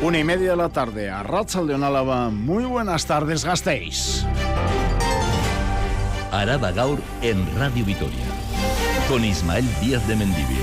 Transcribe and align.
Una 0.00 0.20
y 0.20 0.22
media 0.22 0.50
de 0.50 0.56
la 0.56 0.68
tarde 0.68 1.10
a 1.10 1.24
de 1.24 1.74
Álava. 1.74 2.30
Muy 2.30 2.64
buenas 2.64 3.04
tardes, 3.04 3.44
gastéis. 3.44 4.24
Araba 6.30 6.70
Gaur 6.70 7.00
en 7.20 7.44
Radio 7.58 7.84
Vitoria. 7.84 8.24
Con 9.08 9.24
Ismael 9.24 9.66
Díaz 9.80 10.06
de 10.06 10.14
Mendivil. 10.14 10.56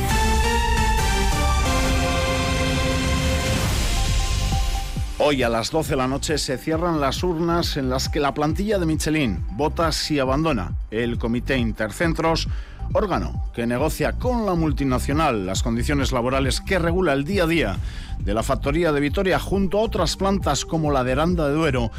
Hoy 5.17 5.43
a 5.43 5.49
las 5.49 5.69
12 5.69 5.91
de 5.91 5.95
la 5.97 6.07
noche 6.07 6.37
se 6.37 6.57
cierran 6.57 7.01
las 7.01 7.21
urnas 7.21 7.75
en 7.75 7.89
las 7.89 8.07
que 8.07 8.21
la 8.21 8.33
plantilla 8.33 8.79
de 8.79 8.85
Michelin 8.85 9.45
vota 9.51 9.91
si 9.91 10.17
abandona 10.17 10.75
el 10.91 11.17
Comité 11.17 11.57
Intercentros 11.57 12.47
órgano 12.93 13.43
que 13.53 13.65
negocia 13.65 14.13
con 14.13 14.45
la 14.45 14.55
multinacional 14.55 15.45
las 15.45 15.63
condiciones 15.63 16.11
laborales 16.11 16.61
que 16.61 16.79
regula 16.79 17.13
el 17.13 17.23
día 17.23 17.43
a 17.43 17.47
día 17.47 17.77
de 18.19 18.33
la 18.33 18.43
factoría 18.43 18.91
de 18.91 18.99
Vitoria 18.99 19.39
junto 19.39 19.79
a 19.79 19.81
otras 19.81 20.15
plantas 20.15 20.65
como 20.65 20.91
la 20.91 21.03
de 21.03 21.13
Aranda 21.13 21.47
de 21.47 21.53
Duero 21.55 21.91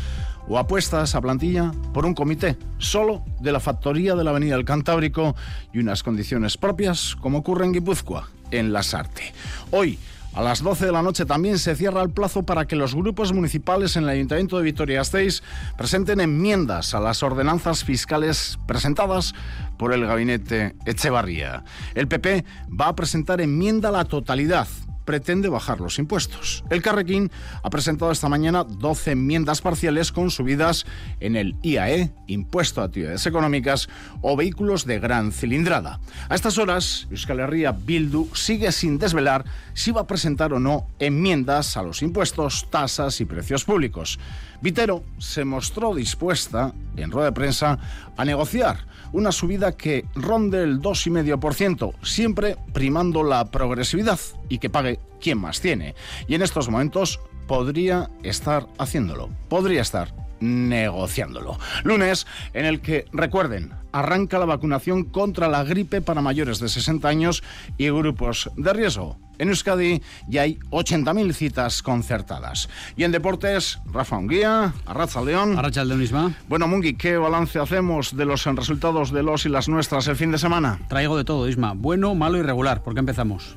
o 0.49 0.59
apuesta 0.59 1.03
esa 1.03 1.21
plantilla 1.21 1.73
por 1.93 2.07
un 2.07 2.15
comité 2.15 2.57
solo 2.79 3.23
de 3.41 3.53
la 3.53 3.61
factoría 3.61 4.15
de 4.15 4.25
la 4.25 4.31
Avenida 4.31 4.57
del 4.57 4.65
Cantábrico 4.65 5.35
y 5.73 5.79
unas 5.79 6.03
condiciones 6.03 6.57
propias 6.57 7.17
como 7.17 7.39
ocurre 7.39 7.65
en 7.65 7.73
Guipúzcoa, 7.73 8.29
en 8.51 8.73
Las 8.73 8.95
Arte. 8.95 9.33
Hoy 9.71 9.99
a 10.37 10.43
las 10.43 10.63
12 10.63 10.85
de 10.85 10.93
la 10.93 11.03
noche 11.03 11.25
también 11.25 11.59
se 11.59 11.75
cierra 11.75 12.03
el 12.03 12.11
plazo 12.11 12.43
para 12.43 12.67
que 12.67 12.77
los 12.77 12.95
grupos 12.95 13.33
municipales 13.33 13.97
en 13.97 14.03
el 14.03 14.11
Ayuntamiento 14.11 14.59
de 14.59 14.65
Vitoria-Gasteiz 14.65 15.43
presenten 15.79 16.21
enmiendas 16.21 16.95
a 16.95 17.01
las 17.01 17.23
ordenanzas 17.23 17.85
fiscales 17.85 18.59
presentadas 18.67 19.35
por 19.79 19.95
el 19.95 20.07
gabinete 20.07 20.77
Echevarría. 20.85 21.65
El 21.95 22.07
PP 22.07 22.45
va 22.69 22.89
a 22.89 22.95
presentar 22.95 23.41
enmienda 23.41 23.89
a 23.89 23.93
la 23.93 24.05
totalidad 24.05 24.69
pretende 25.07 25.49
bajar 25.49 25.81
los 25.81 25.99
impuestos. 25.99 26.65
El 26.69 26.83
Carrequín 26.83 27.31
ha 27.63 27.71
presentado 27.71 28.13
esta 28.13 28.29
mañana 28.29 28.65
12 28.65 29.13
enmiendas 29.13 29.63
parciales 29.63 30.13
con 30.13 30.31
subidas 30.31 30.85
en 31.21 31.37
el 31.37 31.57
IAE, 31.63 32.13
Impuesto 32.27 32.83
a 32.83 32.85
Actividades 32.85 33.27
Económicas, 33.27 33.89
o 34.21 34.37
vehículos 34.37 34.85
de 34.85 34.99
gran 34.99 35.33
cilindrada. 35.33 36.01
A 36.29 36.35
estas 36.35 36.59
horas, 36.59 37.07
Euskal 37.11 37.41
Herria 37.41 37.73
Bildu 37.73 38.29
sigue 38.35 38.73
sin 38.73 38.99
desvelar 38.99 39.45
si 39.73 39.93
va 39.93 40.03
a 40.03 40.07
presentar 40.07 40.53
o 40.53 40.61
no 40.61 40.87
enmiendas 40.99 41.77
a 41.79 41.83
los 41.83 42.03
impuestos, 42.03 42.67
tasas 42.71 43.21
y 43.21 43.25
precios 43.25 43.65
públicos. 43.65 44.19
Vitero 44.61 45.05
se 45.19 45.45
mostró 45.45 45.95
dispuesta, 45.95 46.75
en 46.97 47.11
rueda 47.11 47.27
de 47.27 47.33
prensa, 47.33 47.79
a 48.17 48.25
negociar 48.25 48.96
una 49.17 49.33
subida 49.33 49.73
que 49.73 50.05
ronde 50.15 50.63
el 50.63 50.83
2,5%, 50.83 51.95
siempre 52.03 52.59
primando 52.75 53.23
la 53.23 53.51
progresividad 53.51 54.21
y 54.51 54.59
que 54.59 54.69
pague 54.69 55.01
quien 55.23 55.39
más 55.39 55.63
tiene. 55.63 55.95
Y 56.29 56.35
en 56.35 56.43
estos 56.43 56.69
momentos 56.69 57.21
podría 57.47 58.11
estar 58.23 58.67
haciéndolo, 58.79 59.31
podría 59.49 59.83
estar 59.83 60.13
negociándolo. 60.41 61.59
Lunes 61.85 62.27
en 62.53 62.67
el 62.67 62.81
que, 62.81 63.07
recuerden, 63.13 63.73
arranca 63.93 64.39
la 64.39 64.45
vacunación 64.45 65.05
contra 65.05 65.49
la 65.49 65.65
gripe 65.65 66.01
para 66.03 66.21
mayores 66.21 66.59
de 66.59 66.69
60 66.69 67.09
años 67.09 67.43
y 67.79 67.89
grupos 67.91 68.51
de 68.57 68.73
riesgo. 68.73 69.19
En 69.39 69.49
Euskadi 69.49 70.03
ya 70.29 70.43
hay 70.43 70.59
80.000 70.71 71.33
citas 71.35 71.83
concertadas. 71.83 72.71
Y 72.97 73.05
en 73.05 73.13
deportes, 73.13 73.81
Rafa 73.85 74.17
Unguía, 74.17 74.73
Arracha 74.87 75.21
León. 75.21 75.59
Arracha 75.59 75.85
León 75.85 76.03
Isma. 76.03 76.35
Bueno, 76.49 76.69
Mungi, 76.69 76.95
¿qué 76.95 77.19
balance 77.19 77.59
hacemos 77.59 78.17
de 78.17 78.25
los 78.25 78.45
resultados 78.45 79.13
de 79.13 79.23
los 79.23 79.45
y 79.45 79.51
las 79.51 79.69
nuestras 79.69 80.09
el 80.09 80.17
fin 80.17 80.33
de 80.33 80.39
semana? 80.39 80.81
Traigo 80.89 81.19
de 81.19 81.25
todo, 81.25 81.49
Isma. 81.49 81.75
Bueno, 81.75 82.15
malo 82.15 82.39
y 82.39 82.43
regular. 82.43 82.83
¿Por 82.83 82.95
qué 82.95 83.01
empezamos? 83.01 83.57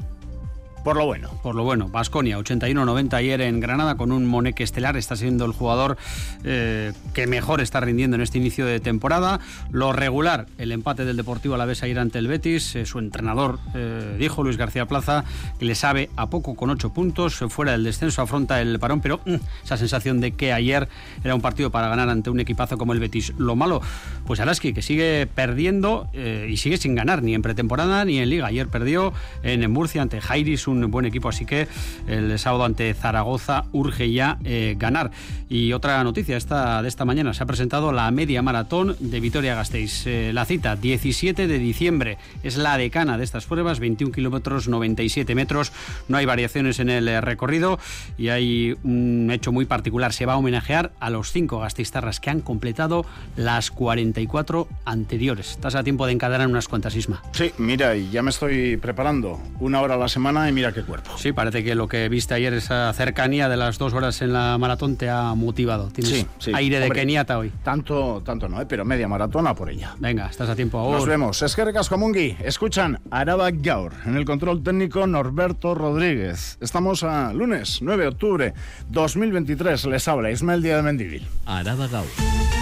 Por 0.83 0.95
lo 0.95 1.05
bueno. 1.05 1.29
Por 1.43 1.55
lo 1.55 1.63
bueno. 1.63 1.89
Basconia, 1.89 2.39
81-90 2.39 3.13
ayer 3.13 3.41
en 3.41 3.59
Granada 3.59 3.95
con 3.95 4.11
un 4.11 4.25
Moneque 4.25 4.63
estelar. 4.63 4.95
Está 4.95 5.15
siendo 5.15 5.45
el 5.45 5.51
jugador 5.51 5.97
eh, 6.43 6.93
que 7.13 7.27
mejor 7.27 7.59
está 7.59 7.81
rindiendo 7.81 8.15
en 8.15 8.21
este 8.21 8.37
inicio 8.37 8.65
de 8.65 8.79
temporada. 8.79 9.39
Lo 9.71 9.91
regular, 9.91 10.45
el 10.57 10.71
empate 10.71 11.03
del 11.03 11.17
Deportivo 11.17 11.55
a 11.55 11.57
la 11.57 11.65
vez 11.65 11.83
ayer 11.83 11.99
ante 11.99 12.19
el 12.19 12.27
Betis. 12.27 12.75
Eh, 12.75 12.85
su 12.85 12.99
entrenador 12.99 13.59
eh, 13.75 14.15
dijo, 14.17 14.41
Luis 14.43 14.55
García 14.55 14.85
Plaza, 14.85 15.25
que 15.59 15.65
le 15.65 15.75
sabe 15.75 16.09
a 16.15 16.29
poco 16.29 16.55
con 16.55 16.69
8 16.69 16.93
puntos. 16.93 17.43
Fuera 17.49 17.73
del 17.73 17.83
descenso 17.83 18.21
afronta 18.21 18.61
el 18.61 18.79
parón, 18.79 19.01
pero 19.01 19.19
mm, 19.25 19.35
esa 19.63 19.75
sensación 19.75 20.21
de 20.21 20.31
que 20.31 20.53
ayer 20.53 20.87
era 21.23 21.35
un 21.35 21.41
partido 21.41 21.71
para 21.71 21.89
ganar 21.89 22.09
ante 22.09 22.29
un 22.29 22.39
equipazo 22.39 22.77
como 22.77 22.93
el 22.93 22.99
Betis. 22.99 23.33
Lo 23.37 23.57
malo, 23.57 23.81
pues 24.25 24.39
Alaski, 24.39 24.73
que 24.73 24.81
sigue 24.81 25.27
perdiendo 25.27 26.09
y 26.13 26.57
sigue 26.57 26.77
sin 26.77 26.95
ganar 26.95 27.21
ni 27.21 27.33
en 27.33 27.41
pretemporada 27.41 28.05
ni 28.05 28.19
en 28.19 28.29
liga. 28.29 28.47
Ayer 28.47 28.67
perdió 28.67 29.13
en 29.43 29.69
Murcia 29.71 30.01
ante 30.01 30.21
Jairis 30.21 30.68
un 30.69 30.89
buen 30.91 31.05
equipo, 31.05 31.29
así 31.29 31.45
que 31.45 31.67
el 32.07 32.37
sábado 32.39 32.65
ante 32.65 32.93
Zaragoza 32.93 33.65
urge 33.71 34.11
ya 34.11 34.37
eh, 34.43 34.75
ganar. 34.77 35.11
Y 35.49 35.73
otra 35.73 36.03
noticia 36.03 36.37
esta, 36.37 36.81
de 36.81 36.87
esta 36.87 37.05
mañana, 37.05 37.33
se 37.33 37.43
ha 37.43 37.45
presentado 37.45 37.91
la 37.91 38.09
media 38.11 38.41
maratón 38.41 38.95
de 38.99 39.19
Vitoria-Gasteiz. 39.19 40.05
Eh, 40.05 40.31
la 40.33 40.45
cita, 40.45 40.75
17 40.75 41.47
de 41.47 41.59
diciembre, 41.59 42.17
es 42.43 42.57
la 42.57 42.77
decana 42.77 43.17
de 43.17 43.23
estas 43.23 43.45
pruebas, 43.45 43.79
21 43.79 44.11
kilómetros, 44.13 44.67
97 44.67 45.35
metros, 45.35 45.71
no 46.07 46.17
hay 46.17 46.25
variaciones 46.25 46.79
en 46.79 46.89
el 46.89 47.07
eh, 47.07 47.21
recorrido 47.21 47.79
y 48.17 48.29
hay 48.29 48.77
un 48.83 49.29
hecho 49.31 49.51
muy 49.51 49.65
particular, 49.65 50.13
se 50.13 50.25
va 50.25 50.33
a 50.33 50.37
homenajear 50.37 50.91
a 50.99 51.09
los 51.09 51.31
cinco 51.31 51.59
gasteiztarras 51.59 52.19
que 52.19 52.29
han 52.29 52.41
completado 52.41 53.05
las 53.35 53.71
44 53.71 54.67
anteriores. 54.85 55.51
Estás 55.51 55.75
a 55.75 55.83
tiempo 55.83 56.05
de 56.05 56.13
encadenar 56.13 56.47
unas 56.47 56.67
cuantas, 56.67 56.95
Isma. 56.95 57.21
Sí, 57.31 57.51
mira, 57.57 57.95
y 57.95 58.09
ya 58.11 58.21
me 58.21 58.29
estoy 58.29 58.77
preparando 58.77 59.39
una 59.59 59.81
hora 59.81 59.95
a 59.95 59.97
la 59.97 60.07
semana 60.07 60.49
y 60.49 60.51
mira 60.59 60.73
qué 60.73 60.83
cuerpo. 60.83 61.11
Sí, 61.17 61.31
parece 61.31 61.63
que 61.63 61.73
lo 61.73 61.87
que 61.87 62.09
viste 62.09 62.33
ayer, 62.33 62.53
esa 62.53 62.91
cercanía 62.91 63.47
de 63.47 63.55
las 63.55 63.77
dos 63.77 63.93
horas 63.93 64.21
en 64.21 64.33
la 64.33 64.57
maratón, 64.57 64.97
te 64.97 65.09
ha 65.09 65.33
motivado. 65.33 65.87
Tienes 65.87 66.27
aire 66.53 66.79
de 66.81 66.89
keniata 66.91 67.37
hoy. 67.37 67.49
Tanto, 67.63 68.21
tanto 68.25 68.49
no, 68.49 68.61
¿eh? 68.61 68.65
pero 68.67 68.83
media 68.83 69.07
maratona 69.07 69.55
por 69.55 69.69
ella. 69.69 69.95
Venga, 69.99 70.27
estás 70.27 70.49
a 70.49 70.55
tiempo 70.55 70.77
ahora. 70.77 70.97
Nos 70.97 71.07
vemos. 71.07 71.41
Es 71.41 71.55
que 71.55 71.69
Comungi. 71.89 72.35
Escuchan 72.43 72.99
Araba 73.09 73.51
Gaur. 73.51 73.93
En 74.05 74.17
el 74.17 74.25
control 74.25 74.61
técnico, 74.61 75.07
Norberto 75.07 75.75
Rodríguez. 75.75 76.57
Estamos 76.59 77.03
a 77.03 77.31
lunes 77.31 77.79
9 77.81 78.03
de 78.03 78.09
octubre 78.09 78.53
2023. 78.89 79.85
Les 79.85 80.07
habla 80.09 80.31
Ismael 80.31 80.61
Díaz 80.61 80.77
de 80.77 80.83
Mendivil. 80.83 81.27
Araba 81.45 81.87
Gaur. 81.87 82.58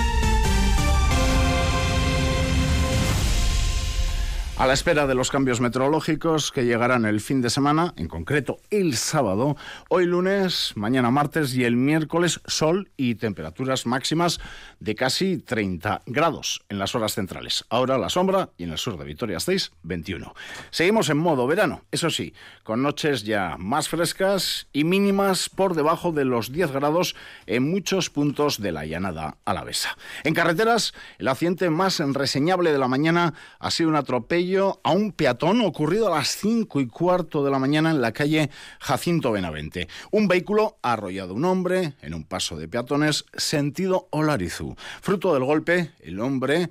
A 4.60 4.66
la 4.66 4.74
espera 4.74 5.06
de 5.06 5.14
los 5.14 5.30
cambios 5.30 5.62
meteorológicos 5.62 6.52
que 6.52 6.66
llegarán 6.66 7.06
el 7.06 7.22
fin 7.22 7.42
de 7.44 7.52
semana, 7.52 7.94
en 7.96 8.08
concreto 8.08 8.58
el 8.72 8.98
sábado, 8.98 9.56
hoy 9.88 10.08
lunes, 10.08 10.74
mañana 10.76 11.12
martes 11.12 11.54
y 11.54 11.64
el 11.64 11.76
miércoles, 11.76 12.42
sol 12.48 12.90
y 12.98 13.14
temperaturas 13.14 13.86
máximas 13.86 14.40
de 14.80 14.96
casi 14.96 15.38
30 15.38 16.02
grados 16.08 16.66
en 16.70 16.80
las 16.80 16.96
horas 16.96 17.14
centrales. 17.14 17.66
Ahora 17.70 18.00
la 18.00 18.10
sombra 18.10 18.50
y 18.58 18.64
en 18.64 18.72
el 18.72 18.80
sur 18.80 18.98
de 18.98 19.06
Vitoria 19.06 19.40
6, 19.40 19.74
21. 19.84 20.34
Seguimos 20.72 21.12
en 21.12 21.18
modo 21.18 21.46
verano, 21.46 21.84
eso 21.92 22.10
sí, 22.10 22.34
con 22.64 22.82
noches 22.82 23.26
ya 23.26 23.58
más 23.60 23.90
frescas 23.90 24.70
y 24.74 24.86
mínimas 24.86 25.50
por 25.50 25.76
debajo 25.76 26.12
de 26.12 26.26
los 26.26 26.52
10 26.52 26.72
grados 26.72 27.16
en 27.46 27.70
muchos 27.70 28.10
puntos 28.10 28.60
de 28.60 28.72
la 28.72 28.88
llanada 28.88 29.38
alavesa. 29.46 29.96
En 30.24 30.34
carreteras, 30.34 30.96
el 31.20 31.28
accidente 31.28 31.70
más 31.70 32.00
reseñable 32.00 32.72
de 32.72 32.80
la 32.80 32.88
mañana 32.88 33.36
ha 33.60 33.70
sido 33.70 33.90
un 33.90 33.96
atropello 33.96 34.47
a 34.56 34.92
un 34.92 35.12
peatón 35.12 35.60
ocurrido 35.60 36.08
a 36.08 36.18
las 36.18 36.30
5 36.30 36.80
y 36.80 36.88
cuarto 36.88 37.44
de 37.44 37.52
la 37.52 37.60
mañana 37.60 37.92
en 37.92 38.00
la 38.00 38.14
calle 38.14 38.50
Jacinto 38.80 39.34
Benavente. 39.34 39.90
Un 40.12 40.30
vehículo 40.30 40.78
ha 40.82 40.94
arrollado 40.94 41.34
a 41.34 41.36
un 41.36 41.44
hombre 41.44 41.96
en 42.02 42.14
un 42.14 42.24
paso 42.24 42.56
de 42.56 42.70
peatones 42.70 43.26
sentido 43.36 44.08
Olarizu. 44.12 44.76
Fruto 45.02 45.34
del 45.34 45.44
golpe, 45.44 45.92
el 46.00 46.22
hombre 46.22 46.70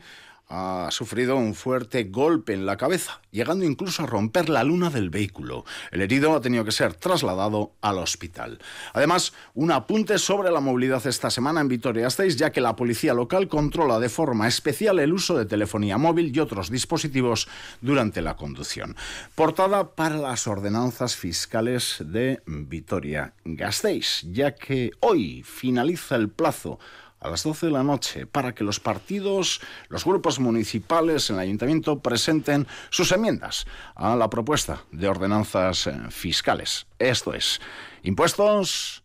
ha 0.48 0.88
sufrido 0.90 1.36
un 1.36 1.54
fuerte 1.54 2.04
golpe 2.04 2.54
en 2.54 2.66
la 2.66 2.76
cabeza, 2.76 3.20
llegando 3.30 3.64
incluso 3.64 4.02
a 4.02 4.06
romper 4.06 4.48
la 4.48 4.62
luna 4.62 4.90
del 4.90 5.10
vehículo. 5.10 5.64
El 5.90 6.02
herido 6.02 6.34
ha 6.34 6.40
tenido 6.40 6.64
que 6.64 6.72
ser 6.72 6.94
trasladado 6.94 7.72
al 7.80 7.98
hospital. 7.98 8.58
Además, 8.92 9.32
un 9.54 9.72
apunte 9.72 10.18
sobre 10.18 10.50
la 10.50 10.60
movilidad 10.60 11.04
esta 11.06 11.30
semana 11.30 11.60
en 11.60 11.68
Vitoria-Gasteiz, 11.68 12.36
ya 12.36 12.52
que 12.52 12.60
la 12.60 12.76
policía 12.76 13.12
local 13.12 13.48
controla 13.48 13.98
de 13.98 14.08
forma 14.08 14.46
especial 14.46 15.00
el 15.00 15.12
uso 15.12 15.36
de 15.36 15.46
telefonía 15.46 15.98
móvil 15.98 16.34
y 16.34 16.38
otros 16.38 16.70
dispositivos 16.70 17.48
durante 17.80 18.22
la 18.22 18.36
conducción. 18.36 18.96
Portada 19.34 19.94
para 19.94 20.16
las 20.16 20.46
ordenanzas 20.46 21.16
fiscales 21.16 21.96
de 22.00 22.40
Vitoria-Gasteiz, 22.46 24.22
ya 24.30 24.54
que 24.54 24.92
hoy 25.00 25.42
finaliza 25.42 26.14
el 26.14 26.28
plazo 26.28 26.78
a 27.26 27.30
las 27.30 27.42
12 27.42 27.66
de 27.66 27.72
la 27.72 27.82
noche 27.82 28.26
para 28.26 28.54
que 28.54 28.64
los 28.64 28.80
partidos, 28.80 29.60
los 29.88 30.04
grupos 30.04 30.38
municipales 30.38 31.28
en 31.30 31.36
el 31.36 31.42
ayuntamiento 31.42 31.98
presenten 31.98 32.66
sus 32.90 33.12
enmiendas 33.12 33.66
a 33.94 34.16
la 34.16 34.30
propuesta 34.30 34.84
de 34.92 35.08
ordenanzas 35.08 35.86
eh, 35.86 35.96
fiscales. 36.10 36.86
Esto 36.98 37.34
es, 37.34 37.60
impuestos, 38.02 39.02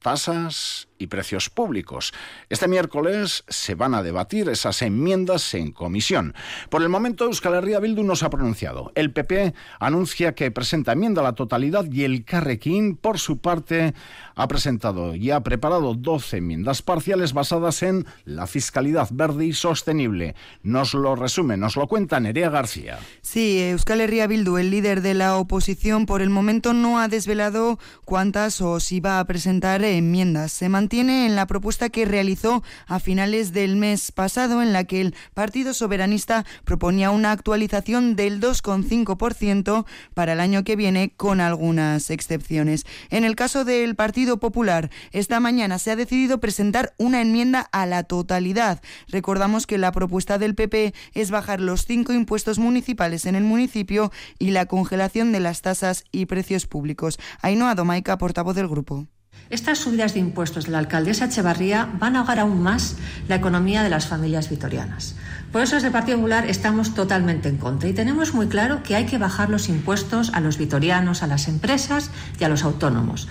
tasas 0.00 0.88
y 0.98 1.08
precios 1.08 1.50
públicos. 1.50 2.12
Este 2.48 2.68
miércoles 2.68 3.44
se 3.48 3.74
van 3.74 3.94
a 3.94 4.02
debatir 4.02 4.48
esas 4.48 4.82
enmiendas 4.82 5.54
en 5.54 5.72
comisión. 5.72 6.34
Por 6.70 6.82
el 6.82 6.88
momento, 6.88 7.24
Euskal 7.24 7.54
Herria 7.54 7.80
Bildu 7.80 8.02
no 8.02 8.16
se 8.16 8.24
ha 8.24 8.30
pronunciado. 8.30 8.92
El 8.94 9.12
PP 9.12 9.54
anuncia 9.78 10.34
que 10.34 10.50
presenta 10.50 10.92
enmienda 10.92 11.20
a 11.20 11.24
la 11.24 11.34
totalidad 11.34 11.84
y 11.90 12.04
el 12.04 12.24
Carrequín, 12.24 12.96
por 12.96 13.18
su 13.18 13.38
parte, 13.38 13.94
ha 14.34 14.48
presentado 14.48 15.14
y 15.14 15.30
ha 15.30 15.40
preparado 15.40 15.94
12 15.94 16.38
enmiendas 16.38 16.82
parciales 16.82 17.32
basadas 17.32 17.82
en 17.82 18.06
la 18.24 18.46
fiscalidad 18.46 19.08
verde 19.12 19.46
y 19.46 19.52
sostenible. 19.52 20.34
Nos 20.62 20.94
lo 20.94 21.16
resume, 21.16 21.56
nos 21.56 21.76
lo 21.76 21.86
cuenta 21.86 22.20
Nerea 22.20 22.50
García. 22.50 22.98
Sí, 23.22 23.60
Euskal 23.60 24.00
Herria 24.00 24.26
Bildu, 24.26 24.58
el 24.58 24.70
líder 24.70 25.02
de 25.02 25.14
la 25.14 25.36
oposición, 25.36 26.06
por 26.06 26.22
el 26.22 26.30
momento 26.30 26.72
no 26.72 27.00
ha 27.00 27.08
desvelado 27.08 27.78
cuántas 28.04 28.60
o 28.60 28.80
si 28.80 29.00
va 29.00 29.20
a 29.20 29.24
presentar 29.24 29.84
enmiendas. 29.84 30.52
Se 30.52 30.68
mantiene 30.68 30.85
en 30.92 31.34
la 31.34 31.46
propuesta 31.46 31.88
que 31.88 32.04
realizó 32.04 32.62
a 32.86 33.00
finales 33.00 33.52
del 33.52 33.76
mes 33.76 34.12
pasado, 34.12 34.62
en 34.62 34.72
la 34.72 34.84
que 34.84 35.00
el 35.00 35.14
Partido 35.34 35.74
Soberanista 35.74 36.46
proponía 36.64 37.10
una 37.10 37.32
actualización 37.32 38.14
del 38.14 38.40
2,5% 38.40 39.84
para 40.14 40.34
el 40.34 40.40
año 40.40 40.62
que 40.62 40.76
viene, 40.76 41.12
con 41.16 41.40
algunas 41.40 42.10
excepciones. 42.10 42.86
En 43.10 43.24
el 43.24 43.34
caso 43.34 43.64
del 43.64 43.96
Partido 43.96 44.38
Popular, 44.38 44.90
esta 45.10 45.40
mañana 45.40 45.78
se 45.78 45.90
ha 45.90 45.96
decidido 45.96 46.38
presentar 46.38 46.94
una 46.98 47.20
enmienda 47.20 47.68
a 47.72 47.84
la 47.84 48.04
totalidad. 48.04 48.80
Recordamos 49.08 49.66
que 49.66 49.78
la 49.78 49.90
propuesta 49.90 50.38
del 50.38 50.54
PP 50.54 50.94
es 51.14 51.30
bajar 51.32 51.60
los 51.60 51.84
cinco 51.84 52.12
impuestos 52.12 52.60
municipales 52.60 53.26
en 53.26 53.34
el 53.34 53.44
municipio 53.44 54.12
y 54.38 54.52
la 54.52 54.66
congelación 54.66 55.32
de 55.32 55.40
las 55.40 55.62
tasas 55.62 56.04
y 56.12 56.26
precios 56.26 56.66
públicos. 56.66 57.18
Ainhoa 57.42 57.74
Domaica, 57.74 58.18
portavoz 58.18 58.54
del 58.54 58.68
grupo. 58.68 59.08
Estas 59.48 59.78
subidas 59.78 60.12
de 60.12 60.20
impuestos 60.20 60.64
de 60.64 60.72
la 60.72 60.78
alcaldesa 60.78 61.26
Echevarría 61.26 61.88
van 62.00 62.16
a 62.16 62.20
ahogar 62.20 62.40
aún 62.40 62.62
más 62.62 62.96
la 63.28 63.36
economía 63.36 63.84
de 63.84 63.90
las 63.90 64.06
familias 64.06 64.50
vitorianas. 64.50 65.14
Por 65.52 65.62
eso 65.62 65.76
desde 65.76 65.88
el 65.88 65.92
Partido 65.92 66.18
Popular 66.18 66.46
estamos 66.46 66.94
totalmente 66.94 67.48
en 67.48 67.56
contra 67.56 67.88
y 67.88 67.92
tenemos 67.92 68.34
muy 68.34 68.48
claro 68.48 68.82
que 68.82 68.96
hay 68.96 69.06
que 69.06 69.18
bajar 69.18 69.48
los 69.48 69.68
impuestos 69.68 70.32
a 70.34 70.40
los 70.40 70.58
vitorianos, 70.58 71.22
a 71.22 71.28
las 71.28 71.46
empresas 71.46 72.10
y 72.40 72.44
a 72.44 72.48
los 72.48 72.64
autónomos. 72.64 73.28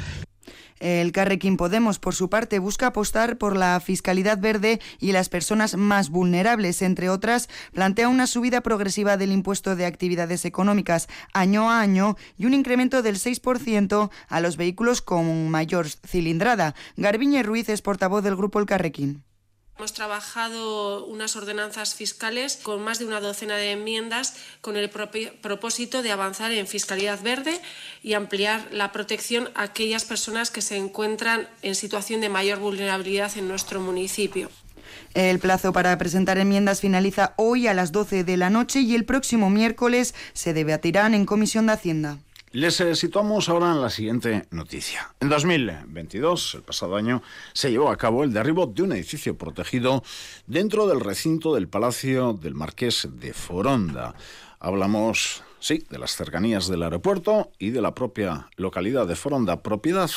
El 0.85 1.11
Carrequín 1.13 1.57
Podemos, 1.57 1.97
por 1.97 2.13
su 2.13 2.29
parte, 2.29 2.59
busca 2.59 2.85
apostar 2.85 3.39
por 3.39 3.57
la 3.57 3.79
fiscalidad 3.79 4.37
verde 4.37 4.79
y 4.99 5.13
las 5.13 5.29
personas 5.29 5.75
más 5.75 6.11
vulnerables. 6.11 6.83
Entre 6.83 7.09
otras, 7.09 7.49
plantea 7.73 8.07
una 8.07 8.27
subida 8.27 8.61
progresiva 8.61 9.17
del 9.17 9.31
impuesto 9.31 9.75
de 9.75 9.87
actividades 9.87 10.45
económicas 10.45 11.07
año 11.33 11.71
a 11.71 11.81
año 11.81 12.17
y 12.37 12.45
un 12.45 12.53
incremento 12.53 13.01
del 13.01 13.15
6% 13.15 14.11
a 14.27 14.41
los 14.41 14.57
vehículos 14.57 15.01
con 15.01 15.49
mayor 15.49 15.87
cilindrada. 15.89 16.75
Garbiñe 16.97 17.41
Ruiz 17.41 17.67
es 17.69 17.81
portavoz 17.81 18.23
del 18.23 18.35
Grupo 18.35 18.59
El 18.59 18.67
Carrequín. 18.67 19.24
Hemos 19.77 19.91
trabajado 19.91 21.05
unas 21.05 21.35
ordenanzas 21.35 21.95
fiscales 21.95 22.57
con 22.63 22.81
más 22.81 22.97
de 22.97 23.07
una 23.07 23.19
docena 23.19 23.57
de 23.57 23.71
enmiendas 23.71 24.35
con 24.61 24.77
el 24.77 24.89
propósito 24.89 26.01
de 26.01 26.13
avanzar 26.13 26.53
en 26.53 26.65
fiscalidad 26.65 27.21
verde 27.21 27.59
y 28.01 28.13
ampliar 28.13 28.69
la 28.71 28.93
protección 28.93 29.49
a 29.53 29.63
aquellas 29.63 30.05
personas 30.05 30.49
que 30.49 30.61
se 30.61 30.77
encuentran 30.77 31.49
en 31.61 31.75
situación 31.75 32.21
de 32.21 32.29
mayor 32.29 32.59
vulnerabilidad 32.59 33.37
en 33.37 33.49
nuestro 33.49 33.81
municipio. 33.81 34.49
El 35.13 35.39
plazo 35.39 35.73
para 35.73 35.97
presentar 35.97 36.37
enmiendas 36.37 36.79
finaliza 36.79 37.33
hoy 37.35 37.67
a 37.67 37.73
las 37.73 37.91
12 37.91 38.23
de 38.23 38.37
la 38.37 38.49
noche 38.49 38.79
y 38.79 38.95
el 38.95 39.03
próximo 39.03 39.49
miércoles 39.49 40.15
se 40.31 40.53
debatirán 40.53 41.13
en 41.13 41.25
Comisión 41.25 41.65
de 41.65 41.73
Hacienda. 41.73 42.17
Les 42.55 42.79
eh, 42.79 42.95
situamos 42.95 43.49
ahora 43.49 43.73
en 43.73 43.81
la 43.81 43.89
siguiente 43.89 44.47
noticia. 44.51 45.13
En 45.19 45.27
2022, 45.27 46.55
el 46.55 46.61
pasado 46.61 46.95
año, 46.95 47.21
se 47.51 47.69
llevó 47.69 47.89
a 47.89 47.97
cabo 47.97 48.23
el 48.23 48.31
derribo 48.31 48.65
de 48.65 48.81
un 48.81 48.93
edificio 48.93 49.37
protegido 49.37 50.03
dentro 50.47 50.87
del 50.87 51.01
recinto 51.01 51.53
del 51.53 51.67
Palacio 51.67 52.31
del 52.31 52.55
Marqués 52.55 53.09
de 53.11 53.33
Foronda. 53.33 54.15
Hablamos 54.61 55.43
Sí, 55.65 55.83
de 55.89 55.97
las 55.97 56.15
cercanías 56.15 56.67
del 56.67 56.83
aeropuerto 56.83 57.51
y 57.57 57.71
de 57.71 57.81
la 57.81 57.95
propia 57.95 58.49
localidad 58.55 59.07
de 59.07 59.15
Foronda, 59.15 59.63
propiedad 59.63 60.11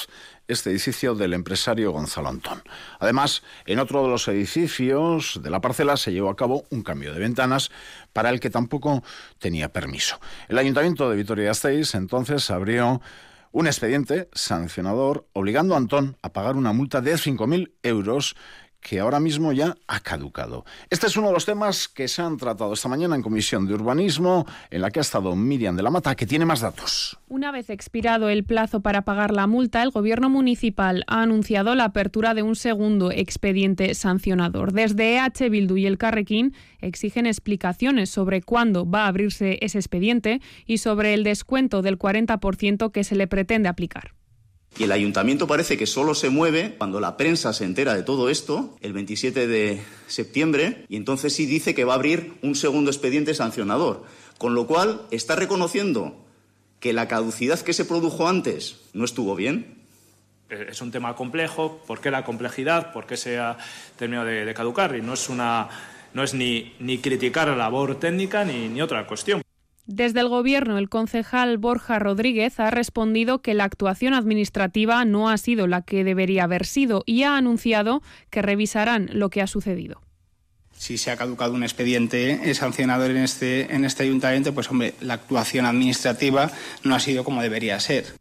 este 0.46 0.68
edificio 0.68 1.14
del 1.14 1.32
empresario 1.32 1.90
Gonzalo 1.90 2.28
Antón. 2.28 2.62
Además, 3.00 3.42
en 3.64 3.78
otro 3.78 4.02
de 4.02 4.10
los 4.10 4.28
edificios 4.28 5.40
de 5.42 5.48
la 5.48 5.62
parcela 5.62 5.96
se 5.96 6.12
llevó 6.12 6.28
a 6.28 6.36
cabo 6.36 6.64
un 6.68 6.82
cambio 6.82 7.14
de 7.14 7.20
ventanas 7.20 7.70
para 8.12 8.28
el 8.28 8.40
que 8.40 8.50
tampoco 8.50 9.02
tenía 9.38 9.72
permiso. 9.72 10.20
El 10.48 10.58
ayuntamiento 10.58 11.08
de 11.08 11.16
Vitoria-Gasteiz 11.16 11.94
entonces 11.94 12.50
abrió 12.50 13.00
un 13.50 13.66
expediente 13.66 14.28
sancionador 14.34 15.26
obligando 15.32 15.72
a 15.72 15.78
Antón 15.78 16.18
a 16.20 16.30
pagar 16.30 16.56
una 16.56 16.74
multa 16.74 17.00
de 17.00 17.14
5.000 17.14 17.72
euros 17.84 18.36
que 18.80 19.00
ahora 19.00 19.20
mismo 19.20 19.52
ya 19.52 19.76
ha 19.86 20.00
caducado. 20.00 20.64
Este 20.88 21.06
es 21.06 21.16
uno 21.16 21.28
de 21.28 21.34
los 21.34 21.44
temas 21.44 21.88
que 21.88 22.08
se 22.08 22.22
han 22.22 22.36
tratado 22.36 22.72
esta 22.72 22.88
mañana 22.88 23.16
en 23.16 23.22
Comisión 23.22 23.66
de 23.66 23.74
Urbanismo, 23.74 24.46
en 24.70 24.80
la 24.80 24.90
que 24.90 25.00
ha 25.00 25.02
estado 25.02 25.34
Miriam 25.36 25.76
de 25.76 25.82
la 25.82 25.90
Mata, 25.90 26.14
que 26.14 26.26
tiene 26.26 26.44
más 26.44 26.60
datos. 26.60 27.18
Una 27.28 27.52
vez 27.52 27.70
expirado 27.70 28.28
el 28.28 28.44
plazo 28.44 28.80
para 28.80 29.02
pagar 29.02 29.32
la 29.32 29.46
multa, 29.46 29.82
el 29.82 29.90
Gobierno 29.90 30.30
municipal 30.30 31.04
ha 31.06 31.22
anunciado 31.22 31.74
la 31.74 31.84
apertura 31.84 32.34
de 32.34 32.42
un 32.42 32.56
segundo 32.56 33.10
expediente 33.10 33.94
sancionador. 33.94 34.72
Desde 34.72 35.16
EH 35.16 35.50
Bildu 35.50 35.76
y 35.76 35.86
el 35.86 35.98
Carrequín 35.98 36.54
exigen 36.80 37.26
explicaciones 37.26 38.10
sobre 38.10 38.42
cuándo 38.42 38.88
va 38.88 39.04
a 39.04 39.08
abrirse 39.08 39.58
ese 39.60 39.78
expediente 39.78 40.40
y 40.66 40.78
sobre 40.78 41.14
el 41.14 41.24
descuento 41.24 41.82
del 41.82 41.98
40% 41.98 42.90
que 42.92 43.04
se 43.04 43.16
le 43.16 43.26
pretende 43.26 43.68
aplicar. 43.68 44.14
Y 44.78 44.84
el 44.84 44.92
ayuntamiento 44.92 45.48
parece 45.48 45.76
que 45.76 45.86
solo 45.86 46.14
se 46.14 46.30
mueve 46.30 46.76
cuando 46.78 47.00
la 47.00 47.16
prensa 47.16 47.52
se 47.52 47.64
entera 47.64 47.94
de 47.94 48.04
todo 48.04 48.30
esto, 48.30 48.76
el 48.80 48.92
27 48.92 49.48
de 49.48 49.82
septiembre, 50.06 50.84
y 50.88 50.94
entonces 50.94 51.34
sí 51.34 51.46
dice 51.46 51.74
que 51.74 51.82
va 51.82 51.94
a 51.94 51.96
abrir 51.96 52.34
un 52.42 52.54
segundo 52.54 52.88
expediente 52.88 53.34
sancionador. 53.34 54.04
Con 54.38 54.54
lo 54.54 54.68
cual 54.68 55.02
está 55.10 55.34
reconociendo 55.34 56.24
que 56.78 56.92
la 56.92 57.08
caducidad 57.08 57.58
que 57.58 57.72
se 57.72 57.84
produjo 57.84 58.28
antes 58.28 58.80
no 58.92 59.04
estuvo 59.04 59.34
bien. 59.34 59.78
Es 60.48 60.80
un 60.80 60.92
tema 60.92 61.16
complejo. 61.16 61.82
¿Por 61.84 62.00
qué 62.00 62.12
la 62.12 62.24
complejidad? 62.24 62.92
¿Por 62.92 63.04
qué 63.04 63.16
se 63.16 63.36
ha 63.36 63.58
terminado 63.96 64.28
de, 64.28 64.54
caducar? 64.54 64.94
Y 64.94 65.02
no 65.02 65.14
es, 65.14 65.28
una, 65.28 65.68
no 66.14 66.22
es 66.22 66.34
ni, 66.34 66.74
ni 66.78 66.98
criticar 66.98 67.48
la 67.48 67.56
labor 67.56 67.98
técnica 67.98 68.44
ni, 68.44 68.68
ni 68.68 68.80
otra 68.80 69.04
cuestión. 69.08 69.42
Desde 69.90 70.20
el 70.20 70.28
Gobierno, 70.28 70.76
el 70.76 70.90
concejal 70.90 71.56
Borja 71.56 71.98
Rodríguez 71.98 72.60
ha 72.60 72.70
respondido 72.70 73.40
que 73.40 73.54
la 73.54 73.64
actuación 73.64 74.12
administrativa 74.12 75.02
no 75.06 75.30
ha 75.30 75.38
sido 75.38 75.66
la 75.66 75.80
que 75.80 76.04
debería 76.04 76.44
haber 76.44 76.66
sido 76.66 77.02
y 77.06 77.22
ha 77.22 77.38
anunciado 77.38 78.02
que 78.28 78.42
revisarán 78.42 79.08
lo 79.14 79.30
que 79.30 79.40
ha 79.40 79.46
sucedido. 79.46 80.02
Si 80.76 80.98
se 80.98 81.10
ha 81.10 81.16
caducado 81.16 81.54
un 81.54 81.62
expediente 81.62 82.52
sancionador 82.52 83.12
en 83.12 83.16
este, 83.16 83.74
en 83.74 83.86
este 83.86 84.02
ayuntamiento, 84.02 84.52
pues 84.52 84.70
hombre, 84.70 84.92
la 85.00 85.14
actuación 85.14 85.64
administrativa 85.64 86.52
no 86.84 86.94
ha 86.94 87.00
sido 87.00 87.24
como 87.24 87.40
debería 87.40 87.80
ser. 87.80 88.17